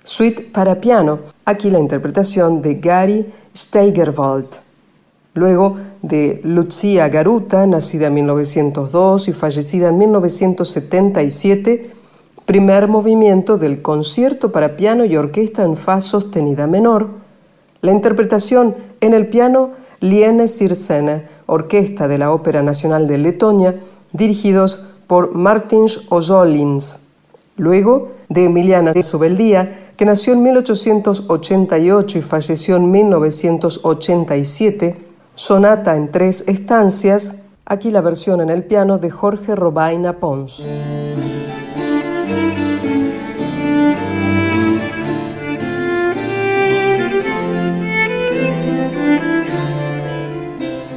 Suite 0.04 0.43
para 0.54 0.80
piano, 0.80 1.20
aquí 1.43 1.70
la 1.70 1.80
interpretación 1.80 2.62
de 2.62 2.76
Gary 2.76 3.28
Steigerwald. 3.54 4.47
Luego 5.34 5.76
de 6.02 6.39
Lucia 6.45 7.10
Garuta, 7.10 7.68
nacida 7.68 8.08
en 8.08 8.14
1902 8.14 9.28
y 9.28 9.34
fallecida 9.34 9.89
en 9.89 9.97
1977, 9.97 12.01
primer 12.52 12.89
movimiento 12.89 13.58
del 13.58 13.82
concierto 13.82 14.52
para 14.52 14.76
piano 14.76 15.06
y 15.06 15.16
orquesta 15.16 15.64
en 15.64 15.78
fa 15.78 16.02
sostenida 16.02 16.68
menor. 16.68 17.08
La 17.80 17.93
interpretación 17.93 18.76
en 18.99 19.14
el 19.14 19.28
piano 19.28 19.70
Liene 20.02 20.49
Sirsene, 20.49 21.28
orquesta 21.45 22.10
de 22.10 22.18
la 22.18 22.34
Ópera 22.34 22.62
Nacional 22.62 23.08
de 23.08 23.20
Letonia, 23.20 23.80
dirigidos 24.12 24.84
por 25.08 25.34
Martins 25.34 26.02
Ozolins. 26.10 26.99
Luego, 27.56 28.12
de 28.28 28.43
Emiliana 28.43 28.91
de 28.91 29.02
Sobeldía, 29.02 29.93
que 29.95 30.04
nació 30.04 30.34
en 30.34 30.43
1888 30.43 32.18
y 32.18 32.22
falleció 32.22 32.76
en 32.76 32.91
1987, 32.91 35.08
sonata 35.36 35.95
en 35.95 36.12
tres 36.12 36.43
estancias, 36.47 37.36
aquí 37.64 37.91
la 37.91 38.02
versión 38.02 38.41
en 38.41 38.49
el 38.49 38.66
piano 38.66 38.97
de 38.97 39.10
Jorge 39.10 39.56
Robaina 39.56 40.20
Pons. 40.20 40.66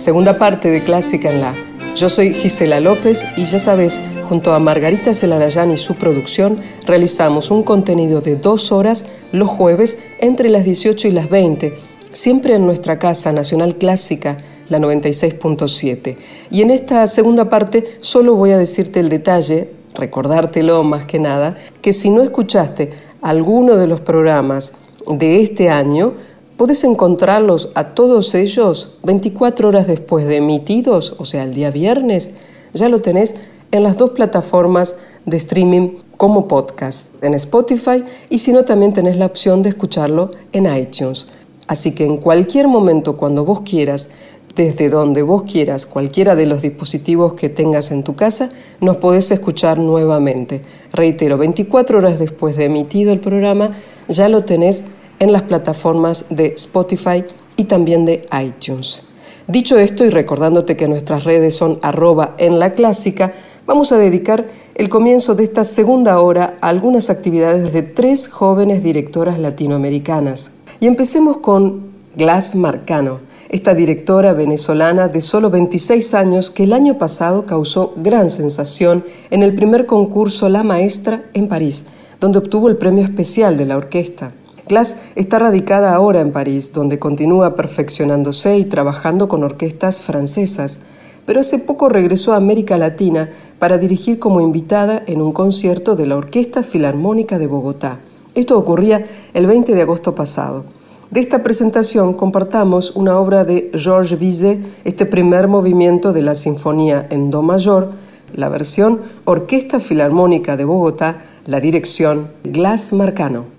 Segunda 0.04 0.36
parte 0.36 0.70
de 0.70 0.84
Clásica 0.84 1.30
en 1.30 1.40
la. 1.40 1.54
Yo 1.96 2.10
soy 2.10 2.34
Gisela 2.34 2.78
López 2.78 3.24
y 3.38 3.46
ya 3.46 3.58
sabes, 3.58 3.98
junto 4.28 4.52
a 4.52 4.58
Margarita 4.58 5.14
Celarayán 5.14 5.70
y 5.70 5.78
su 5.78 5.94
producción, 5.94 6.58
realizamos 6.84 7.50
un 7.50 7.62
contenido 7.62 8.20
de 8.20 8.36
dos 8.36 8.70
horas 8.70 9.06
los 9.32 9.48
jueves 9.48 9.98
entre 10.20 10.50
las 10.50 10.66
18 10.66 11.08
y 11.08 11.10
las 11.10 11.30
20, 11.30 11.78
siempre 12.12 12.54
en 12.54 12.66
nuestra 12.66 12.98
casa 12.98 13.32
Nacional 13.32 13.76
Clásica, 13.76 14.36
la 14.68 14.78
96.7. 14.78 16.18
Y 16.50 16.60
en 16.60 16.68
esta 16.68 17.06
segunda 17.06 17.48
parte 17.48 17.84
solo 18.00 18.34
voy 18.34 18.50
a 18.50 18.58
decirte 18.58 19.00
el 19.00 19.08
detalle, 19.08 19.70
recordártelo 19.94 20.82
más 20.82 21.06
que 21.06 21.18
nada, 21.18 21.56
que 21.80 21.94
si 21.94 22.10
no 22.10 22.22
escuchaste 22.22 22.90
alguno 23.22 23.76
de 23.76 23.86
los 23.86 24.02
programas 24.02 24.74
de 25.06 25.40
este 25.40 25.70
año, 25.70 26.12
Puedes 26.56 26.84
encontrarlos 26.84 27.70
a 27.74 27.94
todos 27.94 28.32
ellos 28.36 28.92
24 29.02 29.66
horas 29.66 29.88
después 29.88 30.24
de 30.26 30.36
emitidos, 30.36 31.16
o 31.18 31.24
sea, 31.24 31.42
el 31.42 31.52
día 31.52 31.72
viernes. 31.72 32.30
Ya 32.72 32.88
lo 32.88 33.00
tenés 33.00 33.34
en 33.72 33.82
las 33.82 33.98
dos 33.98 34.10
plataformas 34.10 34.94
de 35.26 35.36
streaming 35.36 35.96
como 36.16 36.46
podcast, 36.46 37.12
en 37.24 37.34
Spotify 37.34 38.04
y 38.30 38.38
si 38.38 38.52
no 38.52 38.64
también 38.64 38.92
tenés 38.92 39.16
la 39.16 39.26
opción 39.26 39.64
de 39.64 39.70
escucharlo 39.70 40.30
en 40.52 40.72
iTunes. 40.72 41.26
Así 41.66 41.90
que 41.90 42.04
en 42.04 42.18
cualquier 42.18 42.68
momento, 42.68 43.16
cuando 43.16 43.44
vos 43.44 43.62
quieras, 43.62 44.10
desde 44.54 44.90
donde 44.90 45.22
vos 45.22 45.42
quieras, 45.42 45.86
cualquiera 45.86 46.36
de 46.36 46.46
los 46.46 46.62
dispositivos 46.62 47.34
que 47.34 47.48
tengas 47.48 47.90
en 47.90 48.04
tu 48.04 48.14
casa, 48.14 48.50
nos 48.80 48.98
podés 48.98 49.28
escuchar 49.32 49.80
nuevamente. 49.80 50.62
Reitero, 50.92 51.36
24 51.36 51.98
horas 51.98 52.20
después 52.20 52.54
de 52.54 52.66
emitido 52.66 53.12
el 53.12 53.18
programa, 53.18 53.72
ya 54.06 54.28
lo 54.28 54.44
tenés 54.44 54.84
en 55.18 55.32
las 55.32 55.42
plataformas 55.42 56.26
de 56.30 56.54
Spotify 56.56 57.24
y 57.56 57.64
también 57.64 58.04
de 58.04 58.26
iTunes. 58.42 59.02
Dicho 59.46 59.78
esto 59.78 60.04
y 60.04 60.10
recordándote 60.10 60.76
que 60.76 60.88
nuestras 60.88 61.24
redes 61.24 61.54
son 61.54 61.78
arroba 61.82 62.34
en 62.38 62.58
la 62.58 62.72
clásica, 62.72 63.34
vamos 63.66 63.92
a 63.92 63.98
dedicar 63.98 64.46
el 64.74 64.88
comienzo 64.88 65.34
de 65.34 65.44
esta 65.44 65.64
segunda 65.64 66.18
hora 66.20 66.56
a 66.60 66.68
algunas 66.68 67.10
actividades 67.10 67.72
de 67.72 67.82
tres 67.82 68.28
jóvenes 68.28 68.82
directoras 68.82 69.38
latinoamericanas. 69.38 70.52
Y 70.80 70.86
empecemos 70.86 71.38
con 71.38 71.92
Glass 72.16 72.54
Marcano, 72.54 73.20
esta 73.50 73.74
directora 73.74 74.32
venezolana 74.32 75.08
de 75.08 75.20
solo 75.20 75.50
26 75.50 76.14
años 76.14 76.50
que 76.50 76.64
el 76.64 76.72
año 76.72 76.98
pasado 76.98 77.44
causó 77.44 77.92
gran 77.96 78.30
sensación 78.30 79.04
en 79.30 79.42
el 79.42 79.54
primer 79.54 79.86
concurso 79.86 80.48
La 80.48 80.62
Maestra 80.62 81.24
en 81.34 81.48
París, 81.48 81.84
donde 82.18 82.38
obtuvo 82.38 82.68
el 82.68 82.78
premio 82.78 83.04
especial 83.04 83.56
de 83.56 83.66
la 83.66 83.76
orquesta. 83.76 84.32
Glass 84.66 84.96
está 85.14 85.38
radicada 85.38 85.94
ahora 85.94 86.20
en 86.20 86.32
París, 86.32 86.72
donde 86.72 86.98
continúa 86.98 87.54
perfeccionándose 87.54 88.56
y 88.56 88.64
trabajando 88.64 89.28
con 89.28 89.44
orquestas 89.44 90.00
francesas, 90.00 90.80
pero 91.26 91.40
hace 91.40 91.58
poco 91.58 91.88
regresó 91.88 92.32
a 92.32 92.36
América 92.36 92.78
Latina 92.78 93.30
para 93.58 93.76
dirigir 93.76 94.18
como 94.18 94.40
invitada 94.40 95.02
en 95.06 95.20
un 95.20 95.32
concierto 95.32 95.96
de 95.96 96.06
la 96.06 96.16
Orquesta 96.16 96.62
Filarmónica 96.62 97.38
de 97.38 97.46
Bogotá. 97.46 98.00
Esto 98.34 98.58
ocurría 98.58 99.04
el 99.34 99.46
20 99.46 99.74
de 99.74 99.82
agosto 99.82 100.14
pasado. 100.14 100.64
De 101.10 101.20
esta 101.20 101.42
presentación 101.42 102.14
compartamos 102.14 102.96
una 102.96 103.18
obra 103.18 103.44
de 103.44 103.70
Georges 103.74 104.18
Bizet, 104.18 104.60
este 104.84 105.06
primer 105.06 105.46
movimiento 105.46 106.12
de 106.12 106.22
la 106.22 106.34
Sinfonía 106.34 107.06
en 107.10 107.30
Do 107.30 107.42
mayor, 107.42 107.92
la 108.34 108.48
versión 108.48 109.00
Orquesta 109.24 109.78
Filarmónica 109.78 110.56
de 110.56 110.64
Bogotá, 110.64 111.22
la 111.46 111.60
dirección 111.60 112.32
Glass 112.42 112.92
Marcano. 112.92 113.53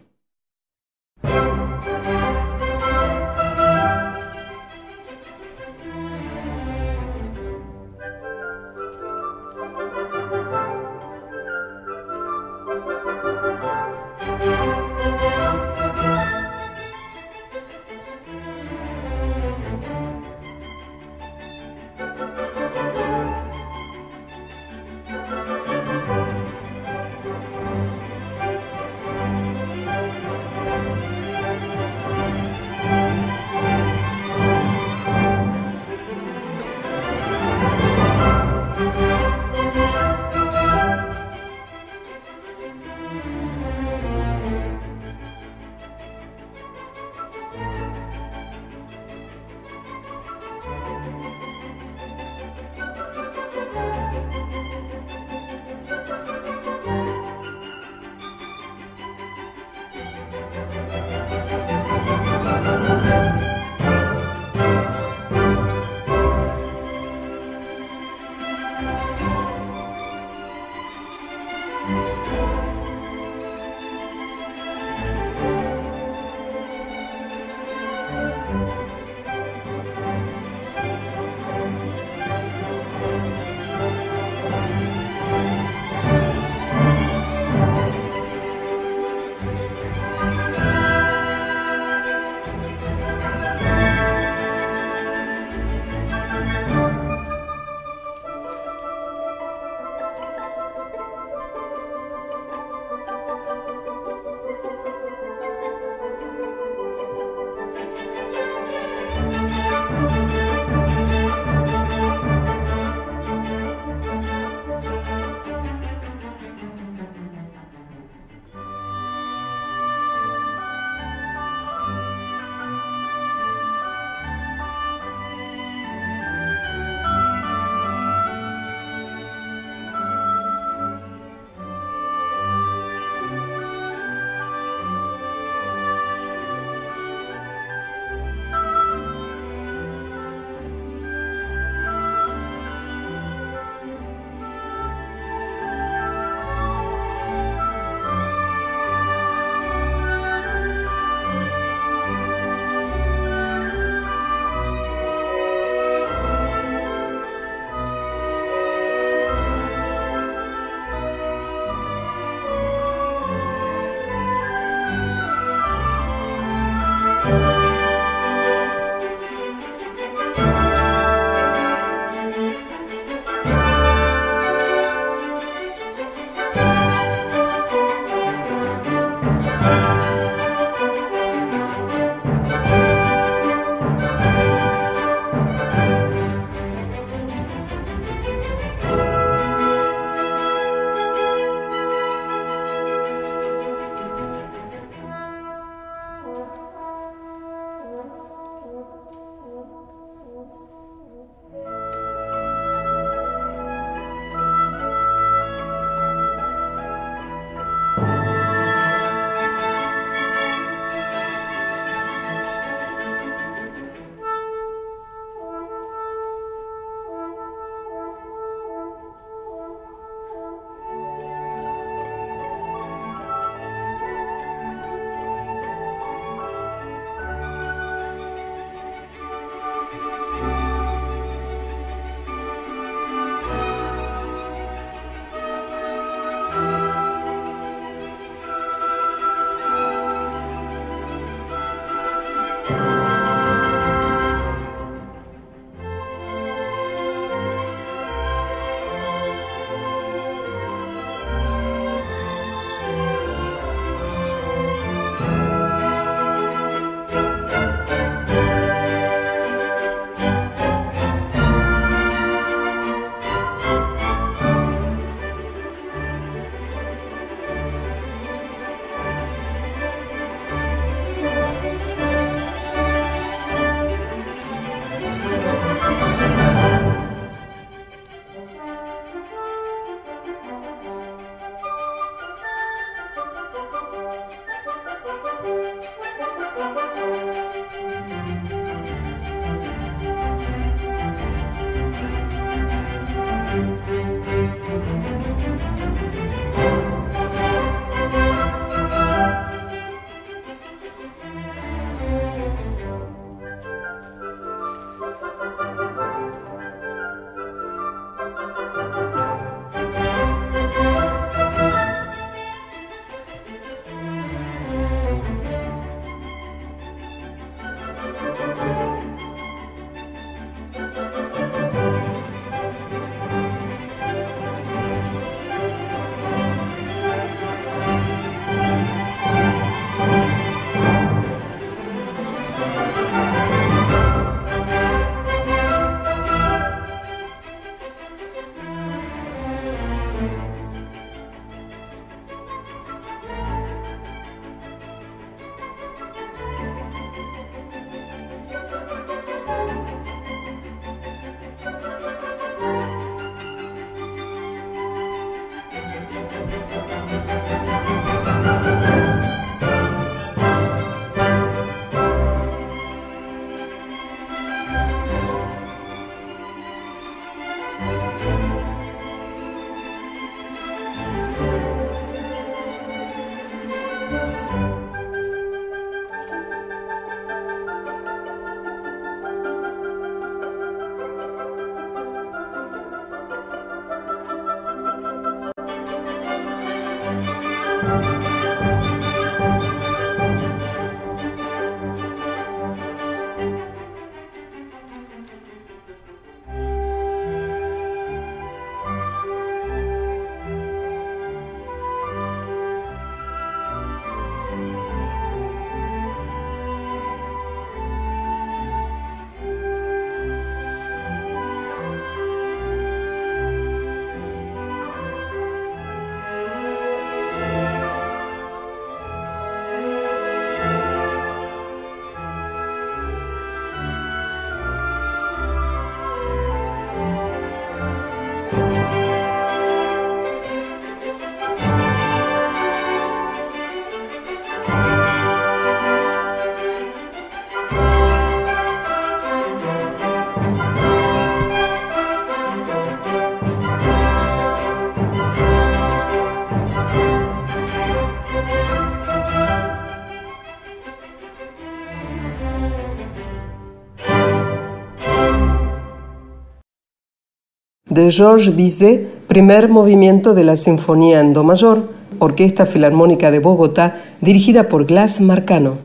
De 458.05 458.11
Georges 458.11 458.55
Bizet, 458.55 459.07
primer 459.25 459.67
movimiento 459.67 460.35
de 460.35 460.43
la 460.43 460.55
Sinfonía 460.55 461.21
en 461.21 461.33
Do 461.33 461.43
mayor, 461.43 461.89
Orquesta 462.19 462.67
Filarmónica 462.67 463.31
de 463.31 463.39
Bogotá, 463.39 463.95
dirigida 464.21 464.69
por 464.69 464.85
Glass 464.85 465.21
Marcano. 465.21 465.84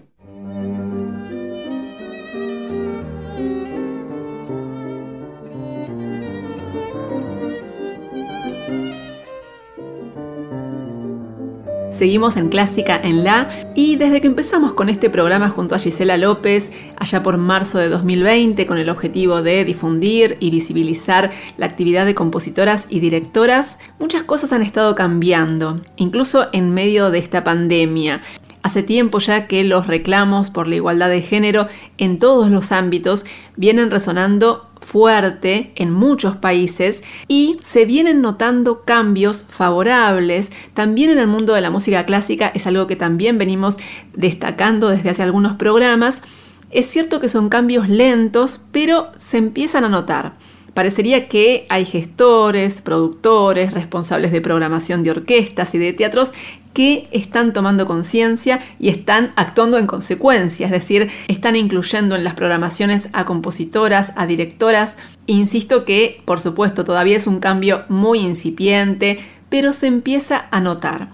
Seguimos 12.00 12.38
en 12.38 12.48
Clásica 12.48 12.98
en 12.98 13.24
La 13.24 13.50
y 13.74 13.96
desde 13.96 14.22
que 14.22 14.26
empezamos 14.26 14.72
con 14.72 14.88
este 14.88 15.10
programa 15.10 15.50
junto 15.50 15.74
a 15.74 15.78
Gisela 15.78 16.16
López, 16.16 16.72
allá 16.96 17.22
por 17.22 17.36
marzo 17.36 17.78
de 17.78 17.90
2020, 17.90 18.66
con 18.66 18.78
el 18.78 18.88
objetivo 18.88 19.42
de 19.42 19.66
difundir 19.66 20.38
y 20.40 20.50
visibilizar 20.50 21.30
la 21.58 21.66
actividad 21.66 22.06
de 22.06 22.14
compositoras 22.14 22.86
y 22.88 23.00
directoras, 23.00 23.78
muchas 23.98 24.22
cosas 24.22 24.54
han 24.54 24.62
estado 24.62 24.94
cambiando, 24.94 25.78
incluso 25.96 26.48
en 26.54 26.72
medio 26.72 27.10
de 27.10 27.18
esta 27.18 27.44
pandemia. 27.44 28.22
Hace 28.62 28.82
tiempo 28.82 29.18
ya 29.18 29.46
que 29.46 29.62
los 29.62 29.86
reclamos 29.86 30.48
por 30.48 30.68
la 30.68 30.76
igualdad 30.76 31.10
de 31.10 31.20
género 31.20 31.66
en 31.98 32.18
todos 32.18 32.48
los 32.48 32.72
ámbitos 32.72 33.26
vienen 33.56 33.90
resonando 33.90 34.69
fuerte 34.80 35.72
en 35.76 35.92
muchos 35.92 36.36
países 36.36 37.02
y 37.28 37.58
se 37.62 37.84
vienen 37.84 38.20
notando 38.20 38.82
cambios 38.82 39.46
favorables. 39.48 40.50
También 40.74 41.10
en 41.10 41.18
el 41.18 41.26
mundo 41.26 41.54
de 41.54 41.60
la 41.60 41.70
música 41.70 42.06
clásica 42.06 42.48
es 42.54 42.66
algo 42.66 42.86
que 42.86 42.96
también 42.96 43.38
venimos 43.38 43.76
destacando 44.14 44.88
desde 44.88 45.10
hace 45.10 45.22
algunos 45.22 45.56
programas. 45.56 46.22
Es 46.70 46.86
cierto 46.86 47.20
que 47.20 47.28
son 47.28 47.48
cambios 47.48 47.88
lentos, 47.88 48.60
pero 48.72 49.10
se 49.16 49.38
empiezan 49.38 49.84
a 49.84 49.88
notar. 49.88 50.34
Parecería 50.74 51.28
que 51.28 51.66
hay 51.68 51.84
gestores, 51.84 52.80
productores, 52.80 53.72
responsables 53.72 54.32
de 54.32 54.40
programación 54.40 55.02
de 55.02 55.10
orquestas 55.10 55.74
y 55.74 55.78
de 55.78 55.92
teatros 55.92 56.32
que 56.72 57.08
están 57.10 57.52
tomando 57.52 57.86
conciencia 57.86 58.60
y 58.78 58.88
están 58.88 59.32
actuando 59.36 59.78
en 59.78 59.86
consecuencia, 59.86 60.66
es 60.66 60.72
decir, 60.72 61.10
están 61.26 61.56
incluyendo 61.56 62.14
en 62.14 62.22
las 62.22 62.34
programaciones 62.34 63.08
a 63.12 63.24
compositoras, 63.24 64.12
a 64.16 64.26
directoras. 64.26 64.96
Insisto 65.26 65.84
que, 65.84 66.22
por 66.24 66.40
supuesto, 66.40 66.84
todavía 66.84 67.16
es 67.16 67.26
un 67.26 67.40
cambio 67.40 67.84
muy 67.88 68.20
incipiente, 68.20 69.18
pero 69.48 69.72
se 69.72 69.88
empieza 69.88 70.46
a 70.50 70.60
notar. 70.60 71.08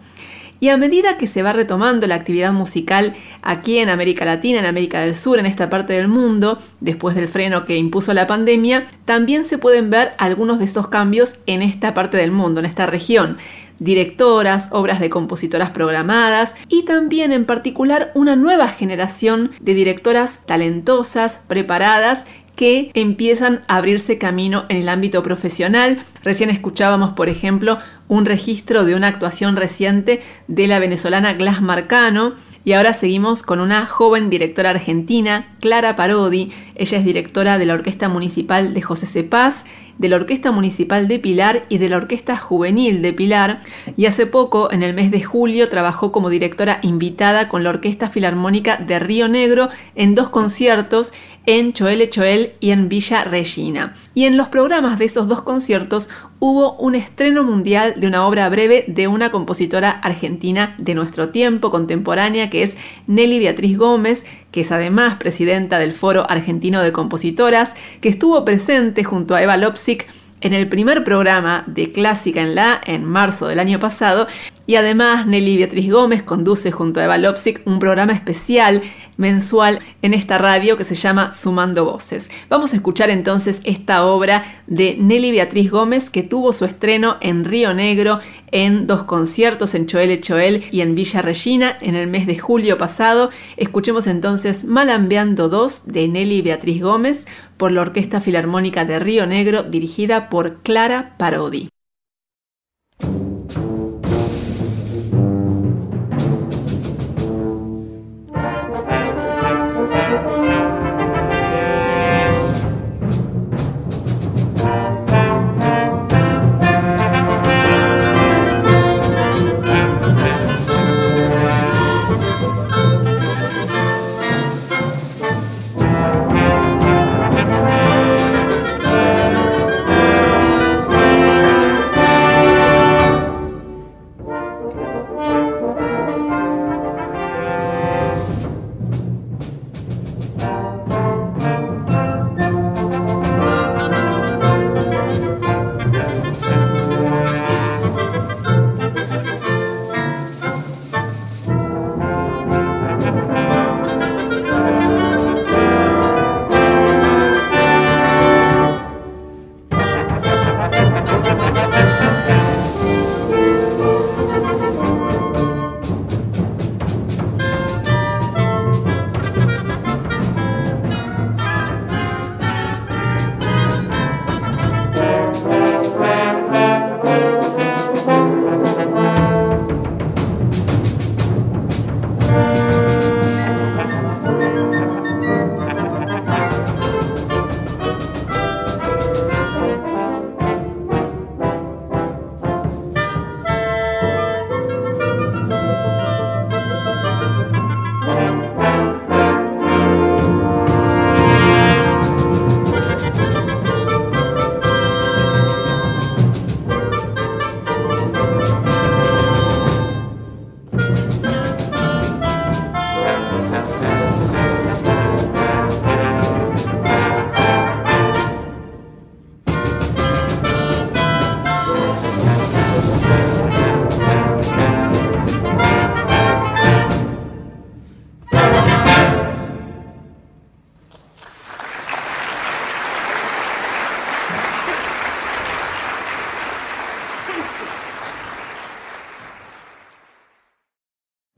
Y 0.59 0.71
a 0.71 0.77
medida 0.77 1.19
que 1.19 1.27
se 1.27 1.43
va 1.43 1.53
retomando 1.53 2.07
la 2.07 2.15
actividad 2.15 2.53
musical 2.53 3.15
aquí 3.43 3.79
en 3.79 3.91
América 3.91 4.25
Latina, 4.25 4.59
en 4.59 4.67
América 4.67 5.01
del 5.01 5.15
Sur, 5.15 5.39
en 5.39 5.47
esta 5.47 5.69
parte 5.69 5.93
del 5.93 6.09
mundo, 6.09 6.59
después 6.81 7.15
del 7.15 7.29
freno 7.29 7.65
que 7.65 7.77
impuso 7.77 8.15
la 8.15 8.27
pandemia, 8.27 8.87
también 9.05 9.45
se 9.45 9.59
pueden 9.59 9.91
ver 9.91 10.15
algunos 10.19 10.59
de 10.59 10.65
esos 10.65 10.89
cambios 10.89 11.39
en 11.47 11.63
esta 11.63 11.93
parte 11.93 12.17
del 12.17 12.31
mundo, 12.31 12.61
en 12.61 12.67
esta 12.67 12.87
región. 12.87 13.37
Directoras, 13.79 14.71
obras 14.73 15.01
de 15.01 15.11
compositoras 15.11 15.69
programadas 15.69 16.55
y 16.71 16.85
también 16.85 17.33
en 17.33 17.45
particular 17.45 18.11
una 18.15 18.35
nueva 18.35 18.69
generación 18.69 19.51
de 19.61 19.75
directoras 19.75 20.41
talentosas, 20.47 21.43
preparadas 21.47 22.25
que 22.57 22.91
empiezan 22.95 23.63
a 23.69 23.77
abrirse 23.77 24.19
camino 24.19 24.65
en 24.69 24.79
el 24.79 24.89
ámbito 24.89 25.23
profesional. 25.23 26.01
Recién 26.25 26.51
escuchábamos, 26.51 27.13
por 27.13 27.29
ejemplo, 27.29 27.79
un 28.09 28.25
registro 28.25 28.85
de 28.85 28.95
una 28.95 29.09
actuación 29.09 29.57
reciente 29.57 30.23
de 30.49 30.67
la 30.67 30.79
venezolana 30.79 31.35
Glass 31.35 31.63
Marcano, 31.63 32.35
y 32.65 32.73
ahora 32.73 32.95
seguimos 32.95 33.45
con 33.45 33.61
una 33.61 33.87
joven 33.87 34.29
directora 34.29 34.71
argentina, 34.71 35.55
Clara 35.61 35.95
Parodi. 35.95 36.51
Ella 36.75 36.99
es 36.99 37.05
directora 37.05 37.59
de 37.59 37.67
la 37.67 37.75
Orquesta 37.75 38.09
Municipal 38.09 38.75
de 38.75 38.83
José 38.83 39.07
Cepaz 39.07 39.65
de 39.99 40.09
la 40.09 40.17
Orquesta 40.17 40.51
Municipal 40.51 41.09
de 41.09 41.19
Pilar 41.19 41.65
y 41.69 41.79
de 41.79 41.89
la 41.89 41.97
Orquesta 41.97 42.37
Juvenil 42.37 43.03
de 43.03 43.13
Pilar, 43.13 43.61
y 43.97 44.07
hace 44.07 44.27
poco, 44.27 44.73
en 44.73 44.83
el 44.83 44.95
mes 44.95 45.11
de 45.11 45.23
julio, 45.23 45.69
trabajó 45.69 46.13
como 46.13 46.31
directora 46.31 46.79
invitada 46.83 47.49
con 47.49 47.65
la 47.65 47.71
Orquesta 47.71 48.09
Filarmónica 48.09 48.77
de 48.77 48.99
Río 48.99 49.29
Negro 49.29 49.69
en 49.95 50.15
dos 50.15 50.29
conciertos 50.29 51.13
en 51.47 51.73
Choel 51.73 52.09
Choel 52.11 52.53
y 52.61 52.71
en 52.71 52.89
Villa 52.89 53.25
Regina. 53.25 53.95
Y 54.15 54.25
en 54.25 54.37
los 54.37 54.49
programas 54.49 54.99
de 54.99 55.05
esos 55.05 55.29
dos 55.29 55.43
conciertos 55.43 56.11
hubo 56.39 56.75
un 56.75 56.95
estreno 56.95 57.43
mundial 57.43 57.95
de 57.99 58.07
una 58.07 58.27
obra 58.27 58.49
breve 58.49 58.85
de 58.89 59.09
una 59.09 59.31
compositora 59.31 59.91
argentina 59.91 60.75
de 60.79 60.95
nuestro 60.95 61.31
tiempo, 61.31 61.71
contemporánea, 61.71 62.51
que 62.51 62.63
es 62.63 62.77
Nelly 63.07 63.39
Beatriz 63.39 63.79
Gómez, 63.79 64.27
que 64.57 64.63
es 64.63 64.73
además 64.73 65.17
presidenta 65.17 65.79
del 65.79 65.93
Foro 65.93 66.25
Argentino 66.31 66.81
de 66.81 66.91
Compositoras, 66.91 67.75
que 68.01 68.09
estuvo 68.09 68.43
presente 68.47 69.05
junto 69.05 69.35
a 69.35 69.43
Eva 69.43 69.59
Lopsic 69.59 70.07
en 70.41 70.55
el 70.55 70.67
primer 70.67 71.05
programa 71.05 71.65
de 71.67 71.93
Clásica 71.93 72.41
en 72.41 72.55
la 72.55 72.81
en 72.87 73.05
marzo 73.05 73.49
del 73.49 73.59
año 73.59 73.79
pasado 73.79 74.27
y 74.67 74.75
además 74.75 75.27
Nelly 75.27 75.57
Beatriz 75.59 75.91
Gómez 75.91 76.23
conduce 76.23 76.73
junto 76.73 77.01
a 77.01 77.05
Eva 77.05 77.19
Lopsic 77.19 77.63
un 77.65 77.79
programa 77.79 78.13
especial 78.13 78.83
mensual 79.17 79.81
en 80.03 80.13
esta 80.13 80.39
radio 80.39 80.77
que 80.77 80.85
se 80.85 80.95
llama 80.95 81.33
Sumando 81.33 81.85
Voces. 81.85 82.31
Vamos 82.49 82.73
a 82.73 82.77
escuchar 82.77 83.11
entonces 83.11 83.61
esta 83.65 84.05
obra 84.05 84.63
de 84.67 84.97
Nelly 84.99 85.33
Beatriz 85.33 85.71
Gómez 85.71 86.11
que 86.11 86.23
tuvo 86.23 86.53
su 86.53 86.65
estreno 86.65 87.17
en 87.21 87.45
Río 87.45 87.73
Negro 87.73 88.19
en 88.51 88.87
dos 88.87 89.05
conciertos 89.05 89.75
en 89.75 89.87
Choel 89.87 90.21
Choel 90.21 90.65
y 90.71 90.81
en 90.81 90.95
Villa 90.95 91.23
Regina 91.23 91.77
en 91.81 91.95
el 91.95 92.07
mes 92.07 92.27
de 92.27 92.39
julio 92.39 92.79
pasado. 92.79 93.31
Escuchemos 93.57 94.07
entonces 94.07 94.65
Malambeando 94.65 95.49
2 95.49 95.87
de 95.87 96.09
Nelly 96.09 96.43
Beatriz 96.43 96.83
Gómez 96.83 97.27
por 97.57 97.73
la 97.73 97.83
Orquesta 97.83 98.21
Filarmónica 98.21 98.85
de 98.85 98.99
Río 98.99 99.27
Negro 99.27 99.63
dirigida 99.63 100.29
por 100.29 100.63
Clara 100.63 101.15
Parodi. 101.19 101.69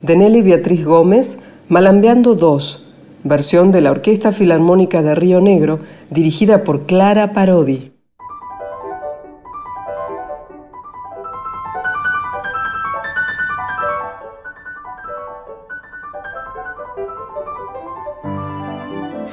De 0.09 0.16
Nelly 0.16 0.40
Beatriz 0.40 0.86
Gómez, 0.86 1.39
Malambeando 1.68 2.35
2, 2.35 2.86
versión 3.24 3.72
de 3.72 3.82
la 3.82 3.90
Orquesta 3.90 4.32
Filarmónica 4.32 5.02
de 5.02 5.14
Río 5.14 5.43
Negro, 5.43 5.80
dirigida 6.09 6.64
por 6.64 6.86
Clara 6.86 7.35
Parodi. 7.35 7.93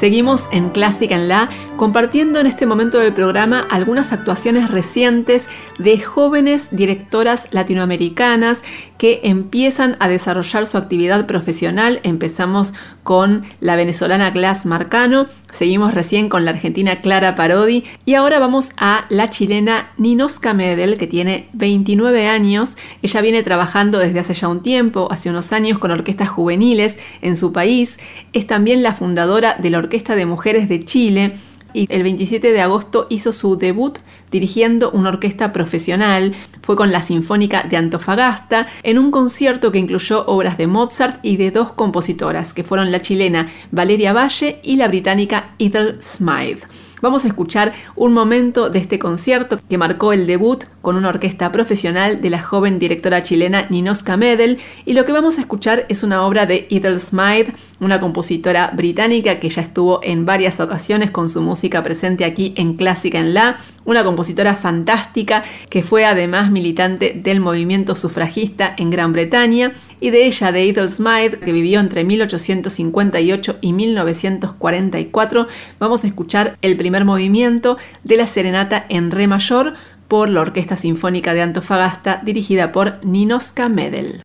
Seguimos 0.05 0.49
en 0.51 0.71
Clásica 0.71 1.15
en 1.15 1.29
La, 1.29 1.49
compartiendo 1.77 2.41
en 2.41 2.47
este 2.47 2.65
momento 2.65 2.99
del 2.99 3.13
programa 3.13 3.65
algunas 3.71 4.11
actuaciones 4.11 4.69
recientes 4.69 5.47
de 5.79 5.97
jóvenes 5.99 6.67
directoras 6.71 7.47
latinoamericanas 7.51 8.61
que 8.97 9.21
empiezan 9.23 9.97
a 9.99 10.07
desarrollar 10.07 10.65
su 10.65 10.77
actividad 10.77 11.25
profesional. 11.25 11.99
Empezamos 12.03 12.73
con 13.03 13.43
la 13.59 13.75
venezolana 13.75 14.31
Glass 14.31 14.65
Marcano, 14.65 15.25
seguimos 15.51 15.93
recién 15.93 16.29
con 16.29 16.45
la 16.45 16.51
argentina 16.51 17.01
Clara 17.01 17.35
Parodi 17.35 17.83
y 18.05 18.15
ahora 18.15 18.39
vamos 18.39 18.71
a 18.77 19.05
la 19.09 19.29
chilena 19.29 19.91
Ninosca 19.97 20.53
Medel, 20.53 20.97
que 20.97 21.07
tiene 21.07 21.49
29 21.53 22.27
años. 22.27 22.77
Ella 23.01 23.21
viene 23.21 23.43
trabajando 23.43 23.99
desde 23.99 24.19
hace 24.19 24.33
ya 24.33 24.47
un 24.47 24.63
tiempo, 24.63 25.07
hace 25.11 25.29
unos 25.29 25.51
años, 25.51 25.79
con 25.79 25.91
orquestas 25.91 26.29
juveniles 26.29 26.97
en 27.21 27.35
su 27.35 27.51
país. 27.51 27.99
Es 28.33 28.47
también 28.47 28.83
la 28.83 28.93
fundadora 28.93 29.55
de 29.59 29.69
la 29.69 29.79
Orquesta 29.79 30.15
de 30.15 30.25
Mujeres 30.25 30.69
de 30.69 30.83
Chile 30.83 31.33
y 31.75 31.87
el 31.89 32.03
27 32.03 32.53
de 32.53 32.61
agosto 32.61 33.05
hizo 33.09 33.31
su 33.31 33.57
debut 33.57 33.99
dirigiendo 34.31 34.91
una 34.91 35.09
orquesta 35.09 35.51
profesional. 35.51 36.33
Fue 36.61 36.75
con 36.75 36.91
la 36.91 37.01
Sinfónica 37.01 37.63
de 37.63 37.77
Antofagasta 37.77 38.67
en 38.83 38.97
un 38.97 39.11
concierto 39.11 39.71
que 39.71 39.79
incluyó 39.79 40.25
obras 40.25 40.57
de 40.57 40.67
Mozart 40.67 41.19
y 41.21 41.37
de 41.37 41.51
dos 41.51 41.73
compositoras, 41.73 42.53
que 42.53 42.63
fueron 42.63 42.91
la 42.91 43.01
chilena 43.01 43.49
Valeria 43.71 44.13
Valle 44.13 44.59
y 44.63 44.77
la 44.77 44.87
británica 44.87 45.53
Ethel 45.59 46.01
Smythe. 46.01 46.67
Vamos 47.05 47.23
a 47.23 47.27
escuchar 47.27 47.73
un 47.95 48.13
momento 48.13 48.71
de 48.71 48.79
este 48.79 48.97
concierto 48.97 49.59
que 49.69 49.77
marcó 49.77 50.11
el 50.11 50.25
debut 50.25 50.63
con 50.81 50.95
una 50.95 51.09
orquesta 51.09 51.51
profesional 51.51 52.19
de 52.19 52.31
la 52.31 52.41
joven 52.41 52.79
directora 52.79 53.21
chilena 53.21 53.67
Ninoska 53.69 54.17
Medel. 54.17 54.57
Y 54.87 54.93
lo 54.93 55.05
que 55.05 55.11
vamos 55.11 55.37
a 55.37 55.41
escuchar 55.41 55.85
es 55.87 56.01
una 56.01 56.25
obra 56.25 56.47
de 56.47 56.65
Ethel 56.71 56.99
Smythe, 56.99 57.53
una 57.79 57.99
compositora 57.99 58.71
británica 58.75 59.39
que 59.39 59.49
ya 59.49 59.61
estuvo 59.61 59.99
en 60.01 60.25
varias 60.25 60.59
ocasiones 60.59 61.11
con 61.11 61.29
su 61.29 61.43
música 61.43 61.83
presente 61.83 62.25
aquí 62.25 62.55
en 62.57 62.73
Clásica 62.73 63.19
en 63.19 63.35
La, 63.35 63.57
una 63.85 64.03
compositora 64.03 64.55
fantástica 64.55 65.43
que 65.69 65.83
fue 65.83 66.05
además 66.05 66.49
militante 66.49 67.13
del 67.15 67.39
movimiento 67.39 67.93
sufragista 67.93 68.73
en 68.79 68.89
Gran 68.89 69.13
Bretaña 69.13 69.73
y 69.99 70.09
de 70.09 70.25
ella, 70.25 70.51
de 70.51 70.89
Smythe, 70.89 71.39
que 71.39 71.51
vivió 71.51 71.79
entre 71.79 72.03
1858 72.03 73.57
y 73.61 73.73
1944, 73.73 75.47
vamos 75.79 76.03
a 76.03 76.07
escuchar 76.07 76.57
el 76.61 76.77
primer 76.77 77.05
movimiento 77.05 77.77
de 78.03 78.17
la 78.17 78.27
serenata 78.27 78.85
en 78.89 79.11
re 79.11 79.27
mayor 79.27 79.73
por 80.07 80.29
la 80.29 80.41
Orquesta 80.41 80.75
Sinfónica 80.75 81.33
de 81.33 81.41
Antofagasta 81.41 82.21
dirigida 82.23 82.71
por 82.71 83.03
Ninoska 83.03 83.69
Medel. 83.69 84.21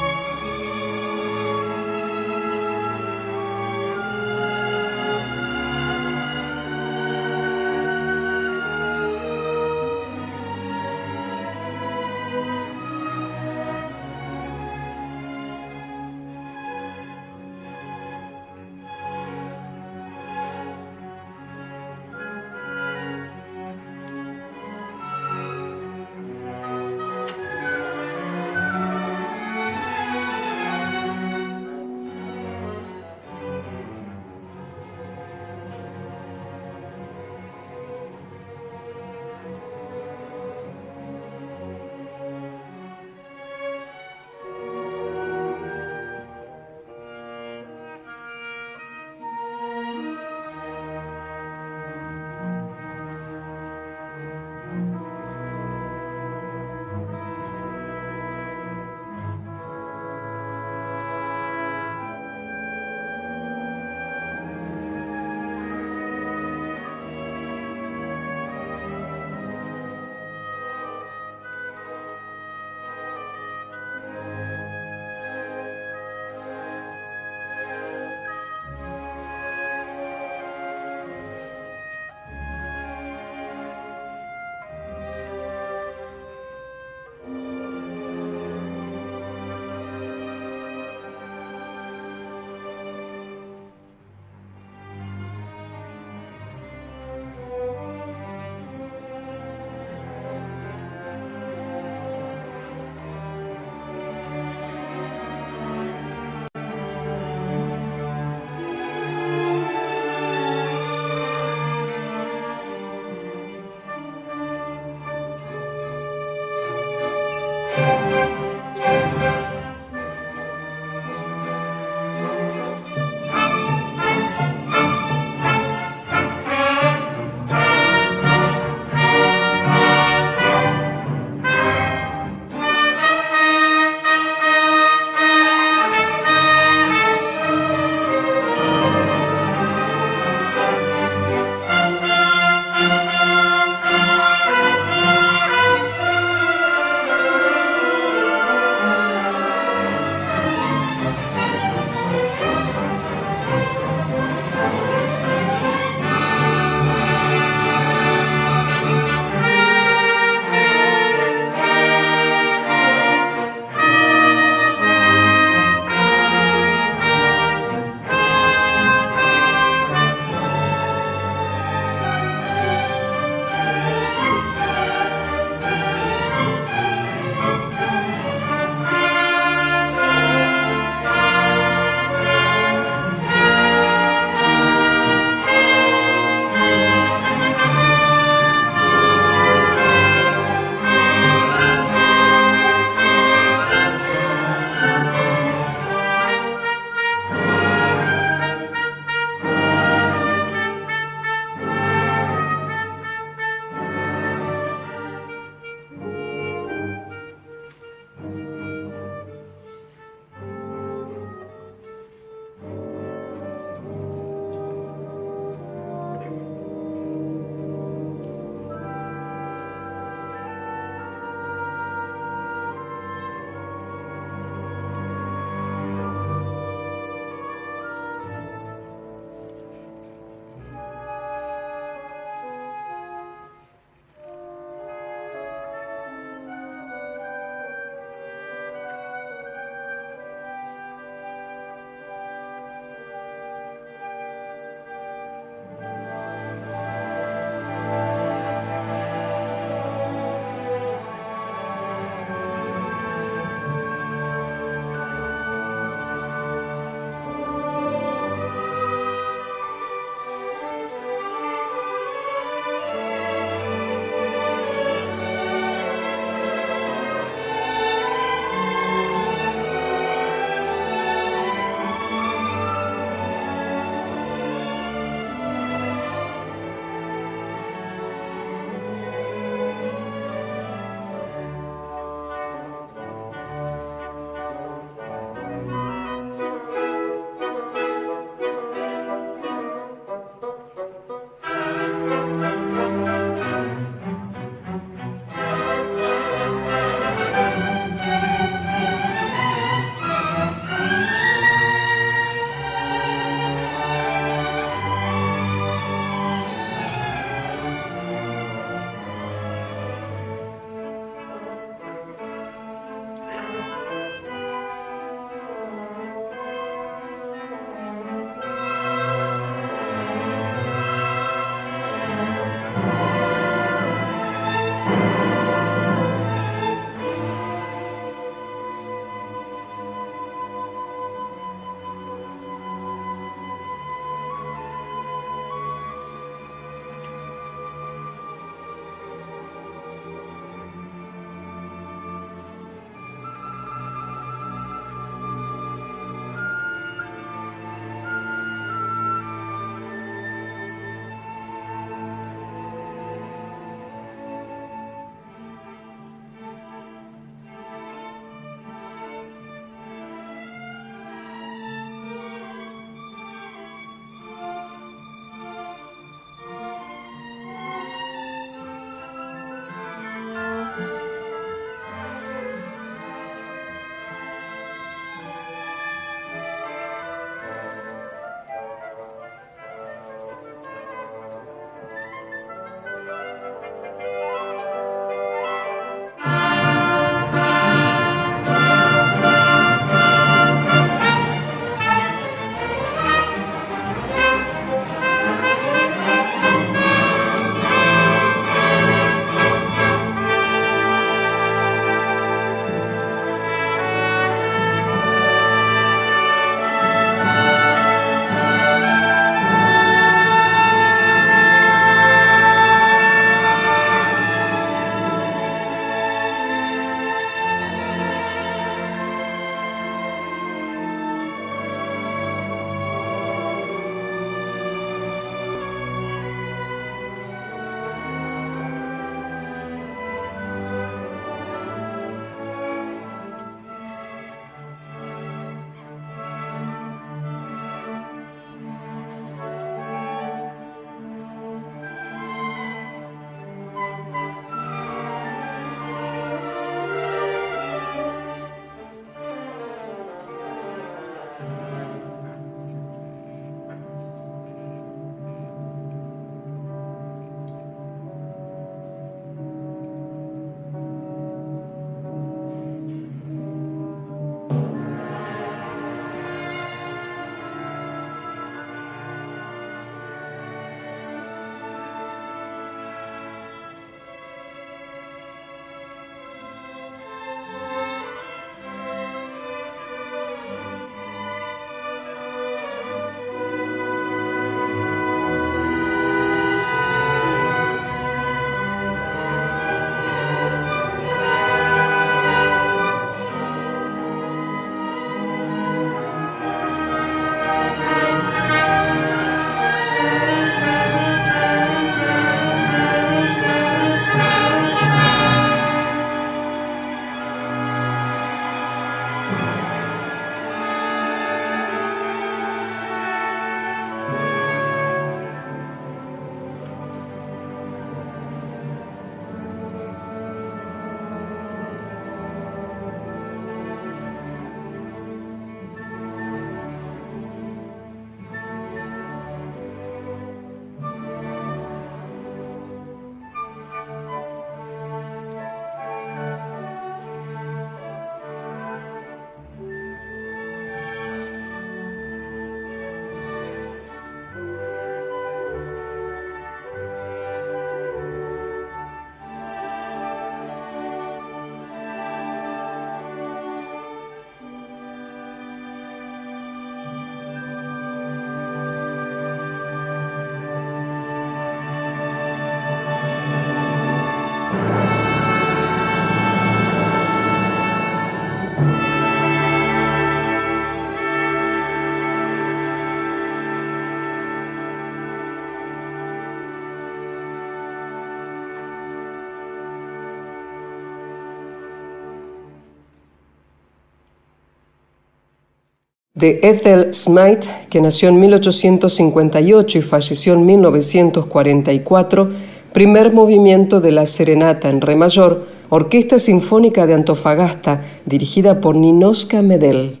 De 586.21 586.39
Ethel 586.43 586.93
Smythe, 586.93 587.47
que 587.69 587.81
nació 587.81 588.09
en 588.09 588.19
1858 588.19 589.79
y 589.79 589.81
falleció 589.81 590.33
en 590.35 590.45
1944, 590.45 592.29
primer 592.71 593.11
movimiento 593.11 593.81
de 593.81 593.91
la 593.91 594.05
Serenata 594.05 594.69
en 594.69 594.81
Re 594.81 594.95
mayor, 594.95 595.47
Orquesta 595.69 596.19
Sinfónica 596.19 596.85
de 596.85 596.93
Antofagasta, 596.93 597.81
dirigida 598.05 598.61
por 598.61 598.75
Ninoska 598.75 599.41
Medel. 599.41 600.00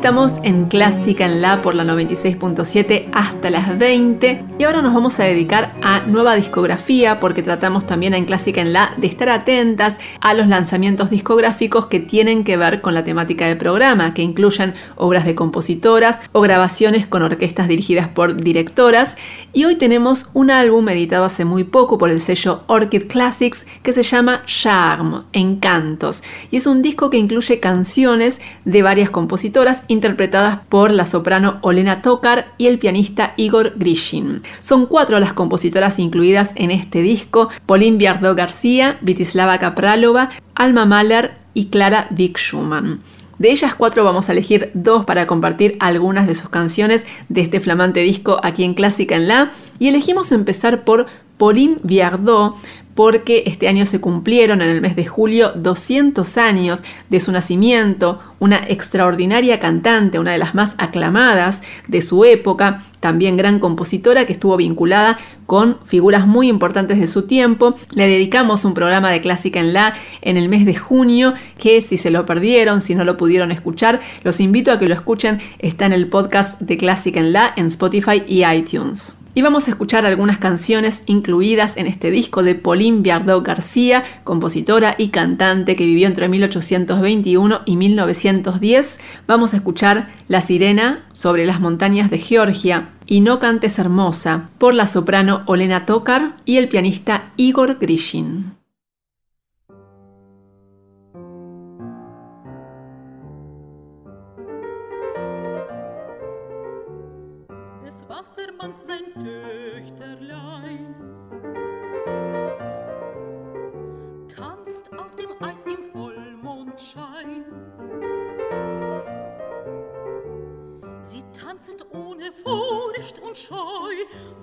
Estamos 0.00 0.40
en 0.44 0.64
Clásica 0.64 1.26
en 1.26 1.42
La 1.42 1.60
por 1.60 1.74
la 1.74 1.84
96.7 1.84 3.10
hasta 3.12 3.50
las 3.50 3.78
20 3.78 4.44
y 4.58 4.64
ahora 4.64 4.80
nos 4.80 4.94
vamos 4.94 5.20
a 5.20 5.24
dedicar 5.24 5.74
a 5.82 6.00
nueva 6.06 6.36
discografía 6.36 7.20
porque 7.20 7.42
tratamos 7.42 7.86
también 7.86 8.14
en 8.14 8.24
Clásica 8.24 8.62
en 8.62 8.72
La 8.72 8.94
de 8.96 9.06
estar 9.06 9.28
atentas 9.28 9.98
a 10.22 10.32
los 10.32 10.48
lanzamientos 10.48 11.10
discográficos 11.10 11.84
que 11.84 12.00
tienen 12.00 12.44
que 12.44 12.56
ver 12.56 12.80
con 12.80 12.94
la 12.94 13.04
temática 13.04 13.46
del 13.46 13.58
programa, 13.58 14.14
que 14.14 14.22
incluyen 14.22 14.72
obras 14.96 15.26
de 15.26 15.34
compositoras 15.34 16.22
o 16.32 16.40
grabaciones 16.40 17.06
con 17.06 17.20
orquestas 17.20 17.68
dirigidas 17.68 18.08
por 18.08 18.42
directoras. 18.42 19.16
Y 19.52 19.66
hoy 19.66 19.74
tenemos 19.74 20.30
un 20.32 20.50
álbum 20.50 20.88
editado 20.88 21.26
hace 21.26 21.44
muy 21.44 21.64
poco 21.64 21.98
por 21.98 22.08
el 22.08 22.22
sello 22.22 22.62
Orchid 22.68 23.06
Classics 23.06 23.66
que 23.82 23.92
se 23.92 24.02
llama 24.02 24.44
Charm, 24.46 25.24
Encantos, 25.34 26.22
y 26.50 26.56
es 26.56 26.66
un 26.66 26.80
disco 26.80 27.10
que 27.10 27.18
incluye 27.18 27.60
canciones 27.60 28.40
de 28.64 28.82
varias 28.82 29.10
compositoras 29.10 29.84
interpretadas 29.90 30.60
por 30.68 30.92
la 30.92 31.04
soprano 31.04 31.58
Olena 31.62 32.00
Tokar 32.00 32.52
y 32.58 32.68
el 32.68 32.78
pianista 32.78 33.34
Igor 33.36 33.74
Grishin. 33.76 34.42
Son 34.60 34.86
cuatro 34.86 35.18
las 35.18 35.32
compositoras 35.32 35.98
incluidas 35.98 36.52
en 36.54 36.70
este 36.70 37.02
disco, 37.02 37.50
Pauline 37.66 37.98
Biardot 37.98 38.36
García, 38.36 38.98
Vitislava 39.00 39.58
Kapralova, 39.58 40.30
Alma 40.54 40.86
Mahler 40.86 41.32
y 41.54 41.66
Clara 41.66 42.06
Dick 42.10 42.38
Schumann. 42.38 43.00
De 43.38 43.50
ellas 43.50 43.74
cuatro 43.74 44.04
vamos 44.04 44.28
a 44.28 44.32
elegir 44.32 44.70
dos 44.74 45.06
para 45.06 45.26
compartir 45.26 45.76
algunas 45.80 46.26
de 46.28 46.34
sus 46.34 46.50
canciones 46.50 47.06
de 47.28 47.40
este 47.40 47.58
flamante 47.58 48.00
disco 48.00 48.38
aquí 48.42 48.64
en 48.64 48.74
Clásica 48.74 49.16
en 49.16 49.28
La. 49.28 49.50
Y 49.78 49.88
elegimos 49.88 50.30
empezar 50.30 50.84
por 50.84 51.06
Pauline 51.38 51.78
Biardot, 51.82 52.54
porque 52.94 53.44
este 53.46 53.68
año 53.68 53.86
se 53.86 54.00
cumplieron 54.00 54.62
en 54.62 54.70
el 54.70 54.80
mes 54.80 54.96
de 54.96 55.06
julio 55.06 55.52
200 55.54 56.36
años 56.38 56.82
de 57.08 57.20
su 57.20 57.32
nacimiento, 57.32 58.20
una 58.38 58.64
extraordinaria 58.68 59.60
cantante, 59.60 60.18
una 60.18 60.32
de 60.32 60.38
las 60.38 60.54
más 60.54 60.74
aclamadas 60.78 61.62
de 61.88 62.00
su 62.00 62.24
época, 62.24 62.82
también 63.00 63.36
gran 63.36 63.58
compositora 63.58 64.26
que 64.26 64.32
estuvo 64.32 64.56
vinculada 64.56 65.18
con 65.46 65.78
figuras 65.84 66.26
muy 66.26 66.48
importantes 66.48 66.98
de 66.98 67.06
su 67.06 67.22
tiempo. 67.22 67.74
Le 67.92 68.06
dedicamos 68.06 68.64
un 68.64 68.74
programa 68.74 69.10
de 69.10 69.20
clásica 69.20 69.60
en 69.60 69.72
la 69.72 69.94
en 70.22 70.36
el 70.36 70.48
mes 70.48 70.64
de 70.64 70.74
junio, 70.74 71.34
que 71.58 71.80
si 71.82 71.96
se 71.96 72.10
lo 72.10 72.26
perdieron, 72.26 72.80
si 72.80 72.94
no 72.94 73.04
lo 73.04 73.16
pudieron 73.16 73.52
escuchar, 73.52 74.00
los 74.22 74.40
invito 74.40 74.72
a 74.72 74.78
que 74.78 74.86
lo 74.86 74.94
escuchen, 74.94 75.40
está 75.58 75.86
en 75.86 75.92
el 75.92 76.08
podcast 76.08 76.60
de 76.60 76.76
clásica 76.76 77.20
en 77.20 77.32
la 77.32 77.52
en 77.56 77.66
Spotify 77.66 78.22
y 78.26 78.44
iTunes. 78.44 79.19
Y 79.32 79.42
vamos 79.42 79.68
a 79.68 79.70
escuchar 79.70 80.06
algunas 80.06 80.38
canciones 80.38 81.02
incluidas 81.06 81.76
en 81.76 81.86
este 81.86 82.10
disco 82.10 82.42
de 82.42 82.56
Pauline 82.56 83.02
Biardot 83.02 83.46
García, 83.46 84.02
compositora 84.24 84.96
y 84.98 85.08
cantante 85.08 85.76
que 85.76 85.86
vivió 85.86 86.08
entre 86.08 86.28
1821 86.28 87.60
y 87.64 87.76
1910. 87.76 89.00
Vamos 89.28 89.54
a 89.54 89.58
escuchar 89.58 90.10
La 90.26 90.40
sirena 90.40 91.06
sobre 91.12 91.46
las 91.46 91.60
montañas 91.60 92.10
de 92.10 92.18
Georgia 92.18 92.90
y 93.06 93.20
No 93.20 93.38
cantes 93.38 93.78
hermosa 93.78 94.50
por 94.58 94.74
la 94.74 94.88
soprano 94.88 95.42
Olena 95.46 95.86
Tokar 95.86 96.36
y 96.44 96.56
el 96.56 96.68
pianista 96.68 97.32
Igor 97.36 97.78
Grishin. 97.78 98.59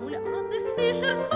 Wohl 0.00 0.14
anders 0.14 0.72
Fisher's 0.76 1.27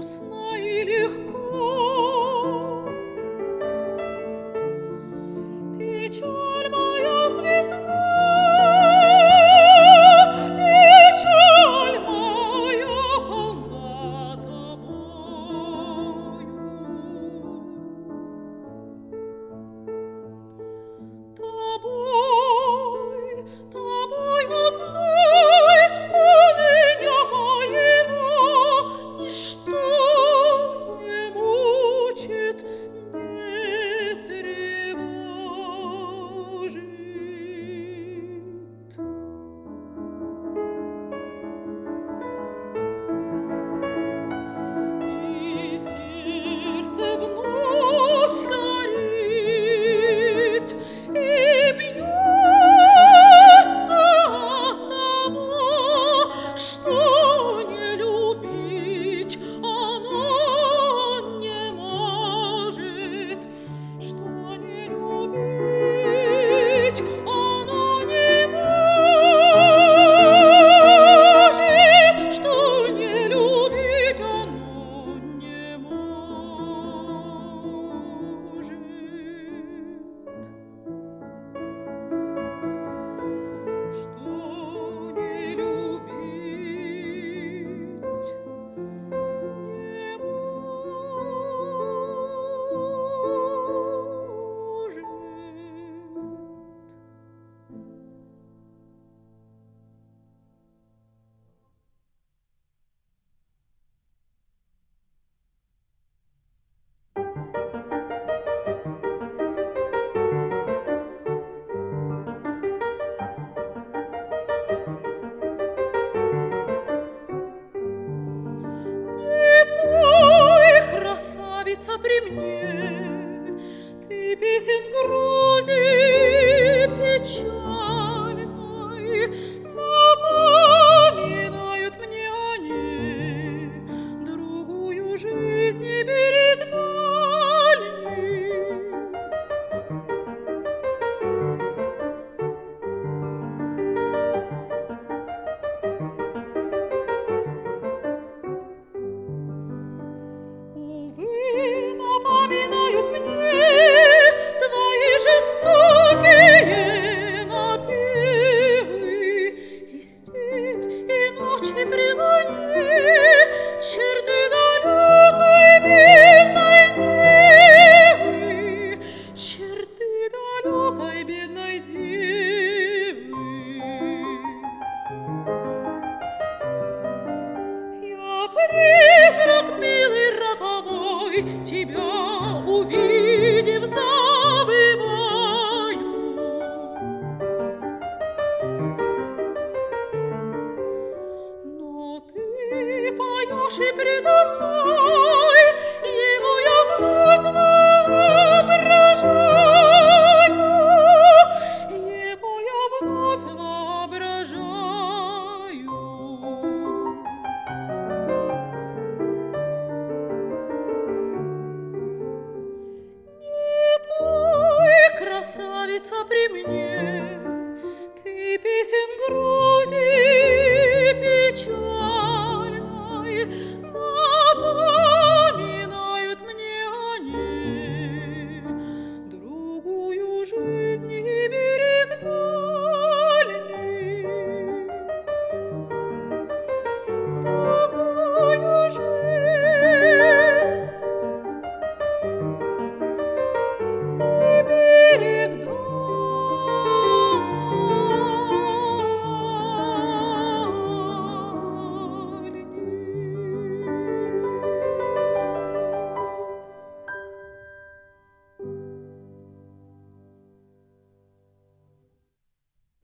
Jesus 0.00 0.29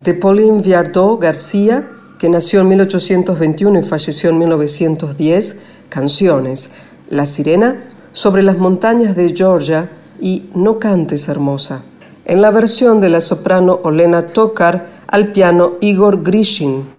de 0.06 0.14
Pauline 0.14 0.62
Viardot 0.62 1.20
García, 1.20 1.88
que 2.18 2.28
nació 2.28 2.60
en 2.60 2.68
1821 2.68 3.80
y 3.80 3.82
falleció 3.82 4.30
en 4.30 4.38
1910, 4.38 5.58
canciones 5.88 6.70
La 7.10 7.26
Sirena, 7.26 7.92
Sobre 8.12 8.42
las 8.42 8.56
montañas 8.56 9.14
de 9.14 9.34
Georgia 9.36 9.90
y 10.18 10.44
No 10.54 10.78
cantes 10.78 11.28
hermosa. 11.28 11.82
En 12.24 12.40
la 12.40 12.50
versión 12.50 12.98
de 12.98 13.10
la 13.10 13.20
soprano 13.20 13.78
Olena 13.82 14.22
Tokar 14.22 14.86
al 15.06 15.32
piano 15.32 15.72
Igor 15.82 16.22
Grishin. 16.22 16.95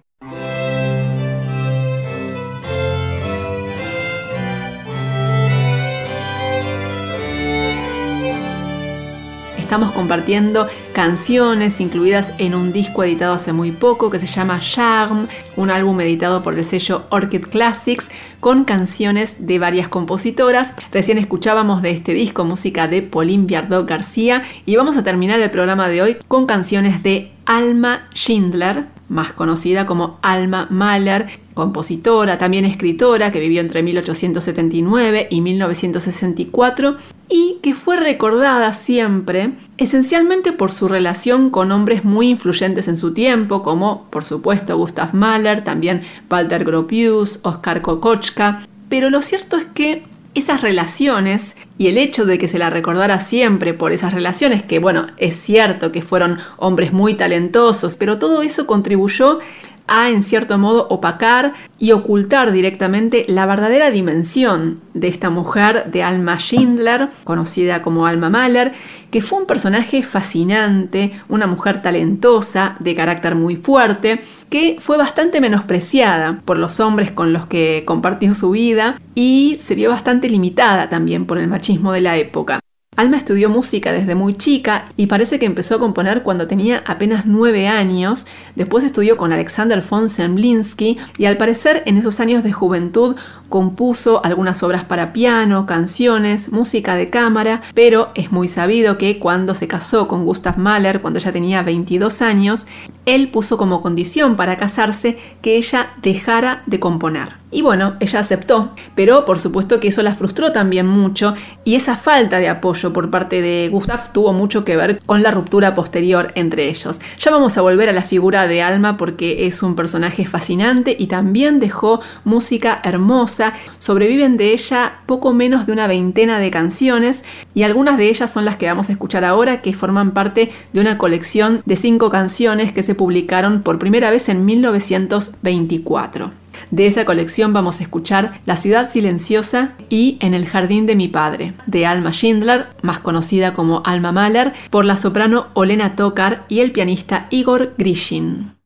Estamos 9.68 9.92
compartiendo 9.92 10.66
canciones 10.94 11.78
incluidas 11.82 12.32
en 12.38 12.54
un 12.54 12.72
disco 12.72 13.04
editado 13.04 13.34
hace 13.34 13.52
muy 13.52 13.70
poco 13.70 14.08
que 14.08 14.18
se 14.18 14.26
llama 14.26 14.60
Charm, 14.60 15.28
un 15.56 15.70
álbum 15.70 16.00
editado 16.00 16.42
por 16.42 16.54
el 16.54 16.64
sello 16.64 17.02
Orchid 17.10 17.48
Classics 17.48 18.08
con 18.40 18.64
canciones 18.64 19.46
de 19.46 19.58
varias 19.58 19.88
compositoras. 19.88 20.72
Recién 20.90 21.18
escuchábamos 21.18 21.82
de 21.82 21.90
este 21.90 22.14
disco 22.14 22.46
música 22.46 22.88
de 22.88 23.02
Pauline 23.02 23.44
Viardot 23.44 23.86
García 23.86 24.42
y 24.64 24.76
vamos 24.76 24.96
a 24.96 25.04
terminar 25.04 25.38
el 25.38 25.50
programa 25.50 25.90
de 25.90 26.00
hoy 26.00 26.16
con 26.28 26.46
canciones 26.46 27.02
de 27.02 27.30
Alma 27.48 28.06
Schindler, 28.14 28.84
más 29.08 29.32
conocida 29.32 29.86
como 29.86 30.18
Alma 30.20 30.66
Mahler, 30.68 31.28
compositora, 31.54 32.36
también 32.36 32.66
escritora, 32.66 33.32
que 33.32 33.40
vivió 33.40 33.62
entre 33.62 33.82
1879 33.82 35.28
y 35.30 35.40
1964 35.40 36.96
y 37.30 37.56
que 37.62 37.72
fue 37.72 37.96
recordada 37.96 38.74
siempre 38.74 39.52
esencialmente 39.78 40.52
por 40.52 40.70
su 40.72 40.88
relación 40.88 41.48
con 41.48 41.72
hombres 41.72 42.04
muy 42.04 42.28
influyentes 42.28 42.86
en 42.86 42.98
su 42.98 43.14
tiempo, 43.14 43.62
como 43.62 44.04
por 44.10 44.26
supuesto 44.26 44.76
Gustav 44.76 45.14
Mahler, 45.14 45.64
también 45.64 46.02
Walter 46.30 46.64
Gropius, 46.64 47.40
Oskar 47.44 47.80
Kokoschka, 47.80 48.60
pero 48.90 49.08
lo 49.08 49.22
cierto 49.22 49.56
es 49.56 49.64
que 49.64 50.02
esas 50.38 50.62
relaciones 50.62 51.56
y 51.76 51.88
el 51.88 51.98
hecho 51.98 52.24
de 52.24 52.38
que 52.38 52.48
se 52.48 52.58
la 52.58 52.70
recordara 52.70 53.18
siempre 53.18 53.74
por 53.74 53.92
esas 53.92 54.14
relaciones, 54.14 54.62
que 54.62 54.78
bueno, 54.78 55.06
es 55.16 55.34
cierto 55.34 55.92
que 55.92 56.02
fueron 56.02 56.38
hombres 56.56 56.92
muy 56.92 57.14
talentosos, 57.14 57.96
pero 57.96 58.18
todo 58.18 58.42
eso 58.42 58.66
contribuyó 58.66 59.40
a, 59.88 60.10
en 60.10 60.22
cierto 60.22 60.58
modo, 60.58 60.86
opacar 60.90 61.54
y 61.78 61.92
ocultar 61.92 62.52
directamente 62.52 63.24
la 63.28 63.46
verdadera 63.46 63.90
dimensión 63.90 64.80
de 64.94 65.08
esta 65.08 65.30
mujer 65.30 65.90
de 65.90 66.02
Alma 66.02 66.36
Schindler, 66.38 67.08
conocida 67.24 67.82
como 67.82 68.06
Alma 68.06 68.30
Mahler, 68.30 68.72
que 69.10 69.22
fue 69.22 69.40
un 69.40 69.46
personaje 69.46 70.02
fascinante, 70.02 71.12
una 71.28 71.46
mujer 71.46 71.82
talentosa, 71.82 72.76
de 72.78 72.94
carácter 72.94 73.34
muy 73.34 73.56
fuerte, 73.56 74.20
que 74.50 74.76
fue 74.78 74.96
bastante 74.96 75.40
menospreciada 75.40 76.40
por 76.44 76.58
los 76.58 76.80
hombres 76.80 77.10
con 77.10 77.32
los 77.32 77.46
que 77.46 77.82
compartió 77.86 78.34
su 78.34 78.50
vida 78.50 78.96
y 79.14 79.56
se 79.58 79.74
vio 79.74 79.90
bastante 79.90 80.28
limitada 80.28 80.88
también 80.88 81.26
por 81.26 81.38
el 81.38 81.48
machismo 81.48 81.92
de 81.92 82.00
la 82.00 82.16
época. 82.16 82.60
Alma 82.98 83.16
estudió 83.16 83.48
música 83.48 83.92
desde 83.92 84.16
muy 84.16 84.34
chica 84.34 84.86
y 84.96 85.06
parece 85.06 85.38
que 85.38 85.46
empezó 85.46 85.76
a 85.76 85.78
componer 85.78 86.24
cuando 86.24 86.48
tenía 86.48 86.82
apenas 86.84 87.26
nueve 87.26 87.68
años. 87.68 88.26
Después 88.56 88.82
estudió 88.82 89.16
con 89.16 89.32
Alexander 89.32 89.80
von 89.88 90.08
Semlinsky 90.08 90.98
y 91.16 91.26
al 91.26 91.36
parecer 91.36 91.84
en 91.86 91.96
esos 91.96 92.18
años 92.18 92.42
de 92.42 92.50
juventud 92.50 93.14
compuso 93.48 94.24
algunas 94.24 94.64
obras 94.64 94.82
para 94.82 95.12
piano, 95.12 95.64
canciones, 95.64 96.50
música 96.50 96.96
de 96.96 97.08
cámara, 97.08 97.62
pero 97.72 98.08
es 98.16 98.32
muy 98.32 98.48
sabido 98.48 98.98
que 98.98 99.20
cuando 99.20 99.54
se 99.54 99.68
casó 99.68 100.08
con 100.08 100.24
Gustav 100.24 100.58
Mahler, 100.58 101.00
cuando 101.00 101.20
ella 101.20 101.30
tenía 101.30 101.62
22 101.62 102.20
años, 102.20 102.66
él 103.06 103.30
puso 103.30 103.58
como 103.58 103.80
condición 103.80 104.34
para 104.34 104.56
casarse 104.56 105.16
que 105.40 105.56
ella 105.56 105.90
dejara 106.02 106.64
de 106.66 106.80
componer. 106.80 107.36
Y 107.50 107.62
bueno, 107.62 107.94
ella 108.00 108.18
aceptó, 108.18 108.74
pero 108.94 109.24
por 109.24 109.38
supuesto 109.38 109.80
que 109.80 109.88
eso 109.88 110.02
la 110.02 110.14
frustró 110.14 110.52
también 110.52 110.86
mucho 110.86 111.34
y 111.64 111.76
esa 111.76 111.96
falta 111.96 112.38
de 112.38 112.48
apoyo 112.48 112.92
por 112.92 113.10
parte 113.10 113.40
de 113.40 113.70
Gustav 113.70 114.12
tuvo 114.12 114.34
mucho 114.34 114.66
que 114.66 114.76
ver 114.76 114.98
con 115.06 115.22
la 115.22 115.30
ruptura 115.30 115.74
posterior 115.74 116.30
entre 116.34 116.68
ellos. 116.68 117.00
Ya 117.18 117.30
vamos 117.30 117.56
a 117.56 117.62
volver 117.62 117.88
a 117.88 117.94
la 117.94 118.02
figura 118.02 118.46
de 118.46 118.60
Alma 118.60 118.98
porque 118.98 119.46
es 119.46 119.62
un 119.62 119.76
personaje 119.76 120.26
fascinante 120.26 120.94
y 120.98 121.06
también 121.06 121.58
dejó 121.58 122.02
música 122.24 122.82
hermosa. 122.84 123.54
Sobreviven 123.78 124.36
de 124.36 124.52
ella 124.52 124.98
poco 125.06 125.32
menos 125.32 125.64
de 125.64 125.72
una 125.72 125.86
veintena 125.86 126.38
de 126.38 126.50
canciones 126.50 127.24
y 127.54 127.62
algunas 127.62 127.96
de 127.96 128.10
ellas 128.10 128.30
son 128.30 128.44
las 128.44 128.56
que 128.56 128.66
vamos 128.66 128.90
a 128.90 128.92
escuchar 128.92 129.24
ahora 129.24 129.62
que 129.62 129.72
forman 129.72 130.12
parte 130.12 130.50
de 130.74 130.80
una 130.80 130.98
colección 130.98 131.62
de 131.64 131.76
cinco 131.76 132.10
canciones 132.10 132.72
que 132.72 132.82
se 132.82 132.94
publicaron 132.94 133.62
por 133.62 133.78
primera 133.78 134.10
vez 134.10 134.28
en 134.28 134.44
1924. 134.44 136.47
De 136.70 136.86
esa 136.86 137.04
colección 137.04 137.52
vamos 137.52 137.80
a 137.80 137.82
escuchar 137.82 138.40
La 138.46 138.56
ciudad 138.56 138.90
silenciosa 138.90 139.74
y 139.88 140.18
En 140.20 140.34
el 140.34 140.46
jardín 140.46 140.86
de 140.86 140.96
mi 140.96 141.08
padre, 141.08 141.54
de 141.66 141.86
Alma 141.86 142.12
Schindler, 142.12 142.66
más 142.82 143.00
conocida 143.00 143.54
como 143.54 143.82
Alma 143.84 144.12
Mahler, 144.12 144.52
por 144.70 144.84
la 144.84 144.96
soprano 144.96 145.46
Olena 145.54 145.96
Tokar 145.96 146.44
y 146.48 146.60
el 146.60 146.72
pianista 146.72 147.26
Igor 147.30 147.74
Grishin. 147.78 148.57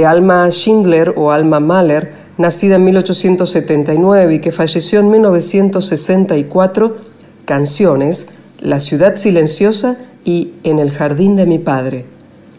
De 0.00 0.06
Alma 0.06 0.48
Schindler 0.50 1.12
o 1.14 1.30
Alma 1.30 1.60
Mahler, 1.60 2.10
nacida 2.38 2.76
en 2.76 2.84
1879 2.84 4.34
y 4.36 4.38
que 4.38 4.50
falleció 4.50 4.98
en 5.00 5.10
1964, 5.10 6.96
Canciones, 7.44 8.28
La 8.60 8.80
ciudad 8.80 9.16
silenciosa 9.16 9.98
y 10.24 10.54
En 10.62 10.78
el 10.78 10.90
jardín 10.90 11.36
de 11.36 11.44
mi 11.44 11.58
padre. 11.58 12.06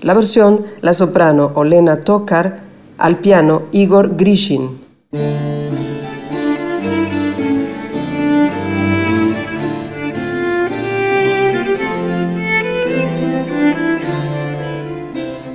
La 0.02 0.14
versión, 0.14 0.66
la 0.82 0.94
soprano 0.94 1.52
Olena 1.56 2.02
Tokar, 2.02 2.60
al 3.00 3.18
piano 3.18 3.64
Igor 3.72 4.16
Grishin. 4.16 4.80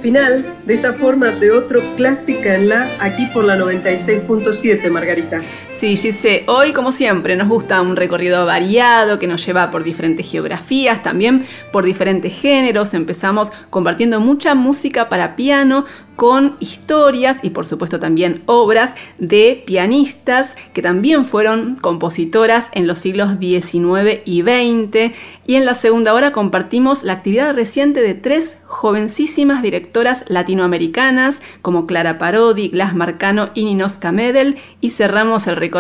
Final 0.02 0.55
de 0.66 0.74
esta 0.74 0.92
forma 0.92 1.30
de 1.30 1.52
otro 1.52 1.80
clásica 1.96 2.56
en 2.56 2.68
la 2.68 2.90
aquí 3.00 3.26
por 3.26 3.44
la 3.44 3.56
96.7 3.56 4.90
Margarita. 4.90 5.38
Sí, 5.78 5.98
Gise, 5.98 6.44
hoy 6.48 6.72
como 6.72 6.90
siempre 6.90 7.36
nos 7.36 7.48
gusta 7.48 7.82
un 7.82 7.96
recorrido 7.96 8.46
variado 8.46 9.18
que 9.18 9.26
nos 9.26 9.44
lleva 9.44 9.70
por 9.70 9.84
diferentes 9.84 10.30
geografías, 10.30 11.02
también 11.02 11.44
por 11.70 11.84
diferentes 11.84 12.32
géneros. 12.32 12.94
Empezamos 12.94 13.50
compartiendo 13.68 14.18
mucha 14.18 14.54
música 14.54 15.10
para 15.10 15.36
piano 15.36 15.84
con 16.16 16.56
historias 16.60 17.40
y 17.42 17.50
por 17.50 17.66
supuesto 17.66 18.00
también 18.00 18.42
obras 18.46 18.94
de 19.18 19.62
pianistas 19.66 20.56
que 20.72 20.80
también 20.80 21.26
fueron 21.26 21.76
compositoras 21.76 22.70
en 22.72 22.86
los 22.86 22.98
siglos 22.98 23.32
XIX 23.38 24.22
y 24.24 24.40
XX. 24.40 25.14
Y 25.46 25.56
en 25.56 25.66
la 25.66 25.74
segunda 25.74 26.14
hora 26.14 26.32
compartimos 26.32 27.02
la 27.02 27.12
actividad 27.12 27.54
reciente 27.54 28.00
de 28.00 28.14
tres 28.14 28.56
jovencísimas 28.64 29.62
directoras 29.62 30.24
latinoamericanas 30.28 31.42
como 31.60 31.86
Clara 31.86 32.16
Parodi, 32.16 32.68
Glass 32.68 32.94
Marcano 32.94 33.50
y 33.52 33.66
Ninoska 33.66 34.10
Medel 34.10 34.56
y 34.80 34.88
cerramos 34.88 35.46
el 35.46 35.56
recorrido 35.56 35.75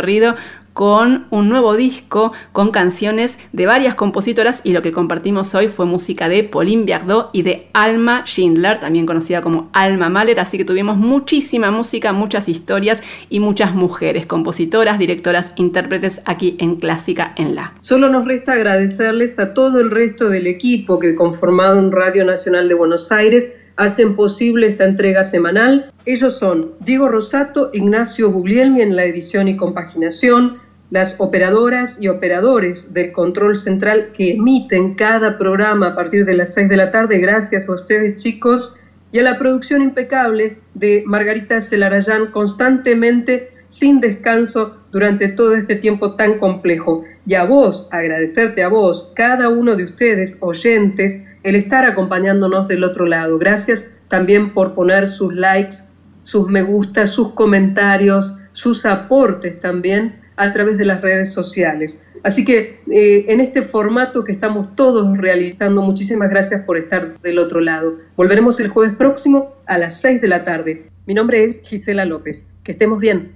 con 0.76 1.26
un 1.30 1.48
nuevo 1.48 1.74
disco 1.74 2.34
con 2.52 2.70
canciones 2.70 3.38
de 3.54 3.64
varias 3.64 3.94
compositoras 3.94 4.60
y 4.62 4.74
lo 4.74 4.82
que 4.82 4.92
compartimos 4.92 5.54
hoy 5.54 5.68
fue 5.68 5.86
música 5.86 6.28
de 6.28 6.44
Pauline 6.44 6.84
Biardot 6.84 7.30
y 7.32 7.40
de 7.40 7.68
Alma 7.72 8.24
Schindler, 8.26 8.78
también 8.78 9.06
conocida 9.06 9.40
como 9.40 9.70
Alma 9.72 10.10
Mahler, 10.10 10.38
así 10.38 10.58
que 10.58 10.66
tuvimos 10.66 10.98
muchísima 10.98 11.70
música, 11.70 12.12
muchas 12.12 12.50
historias 12.50 13.00
y 13.30 13.40
muchas 13.40 13.74
mujeres, 13.74 14.26
compositoras, 14.26 14.98
directoras, 14.98 15.54
intérpretes 15.56 16.20
aquí 16.26 16.58
en 16.60 16.76
Clásica 16.76 17.32
en 17.36 17.54
La. 17.54 17.72
Solo 17.80 18.10
nos 18.10 18.26
resta 18.26 18.52
agradecerles 18.52 19.38
a 19.38 19.54
todo 19.54 19.80
el 19.80 19.90
resto 19.90 20.28
del 20.28 20.46
equipo 20.46 20.98
que 20.98 21.14
conformado 21.14 21.78
en 21.78 21.90
Radio 21.90 22.26
Nacional 22.26 22.68
de 22.68 22.74
Buenos 22.74 23.10
Aires 23.12 23.65
hacen 23.76 24.16
posible 24.16 24.68
esta 24.68 24.86
entrega 24.86 25.22
semanal. 25.22 25.92
Ellos 26.04 26.38
son 26.38 26.72
Diego 26.80 27.08
Rosato, 27.08 27.70
Ignacio 27.72 28.30
Guglielmi 28.30 28.80
en 28.80 28.96
la 28.96 29.04
edición 29.04 29.48
y 29.48 29.56
compaginación, 29.56 30.58
las 30.90 31.16
operadoras 31.20 32.00
y 32.00 32.08
operadores 32.08 32.94
del 32.94 33.12
control 33.12 33.58
central 33.58 34.12
que 34.14 34.34
emiten 34.34 34.94
cada 34.94 35.36
programa 35.36 35.88
a 35.88 35.94
partir 35.94 36.24
de 36.24 36.34
las 36.34 36.54
6 36.54 36.68
de 36.68 36.76
la 36.76 36.90
tarde, 36.90 37.18
gracias 37.18 37.68
a 37.68 37.74
ustedes 37.74 38.16
chicos, 38.16 38.78
y 39.12 39.18
a 39.18 39.22
la 39.22 39.38
producción 39.38 39.82
impecable 39.82 40.58
de 40.74 41.02
Margarita 41.06 41.60
Celarayán 41.60 42.30
constantemente, 42.30 43.50
sin 43.68 44.00
descanso, 44.00 44.78
durante 44.96 45.28
todo 45.28 45.54
este 45.54 45.76
tiempo 45.76 46.16
tan 46.16 46.38
complejo. 46.38 47.04
Y 47.26 47.34
a 47.34 47.44
vos, 47.44 47.88
agradecerte 47.92 48.62
a 48.62 48.68
vos, 48.68 49.12
cada 49.14 49.50
uno 49.50 49.76
de 49.76 49.84
ustedes, 49.84 50.38
oyentes, 50.40 51.26
el 51.42 51.54
estar 51.54 51.84
acompañándonos 51.84 52.66
del 52.66 52.82
otro 52.82 53.04
lado. 53.04 53.38
Gracias 53.38 53.98
también 54.08 54.54
por 54.54 54.72
poner 54.72 55.06
sus 55.06 55.34
likes, 55.34 55.76
sus 56.22 56.48
me 56.48 56.62
gusta, 56.62 57.06
sus 57.06 57.34
comentarios, 57.34 58.38
sus 58.52 58.86
aportes 58.86 59.60
también 59.60 60.20
a 60.36 60.52
través 60.52 60.78
de 60.78 60.84
las 60.84 61.02
redes 61.02 61.32
sociales. 61.32 62.06
Así 62.22 62.44
que 62.44 62.80
eh, 62.90 63.26
en 63.28 63.40
este 63.40 63.62
formato 63.62 64.24
que 64.24 64.32
estamos 64.32 64.74
todos 64.74 65.16
realizando, 65.18 65.82
muchísimas 65.82 66.30
gracias 66.30 66.64
por 66.64 66.78
estar 66.78 67.20
del 67.20 67.38
otro 67.38 67.60
lado. 67.60 67.98
Volveremos 68.16 68.60
el 68.60 68.68
jueves 68.68 68.96
próximo 68.96 69.54
a 69.66 69.78
las 69.78 70.00
6 70.00 70.20
de 70.20 70.28
la 70.28 70.44
tarde. 70.44 70.86
Mi 71.06 71.14
nombre 71.14 71.44
es 71.44 71.60
Gisela 71.62 72.04
López. 72.04 72.46
Que 72.64 72.72
estemos 72.72 72.98
bien. 72.98 73.35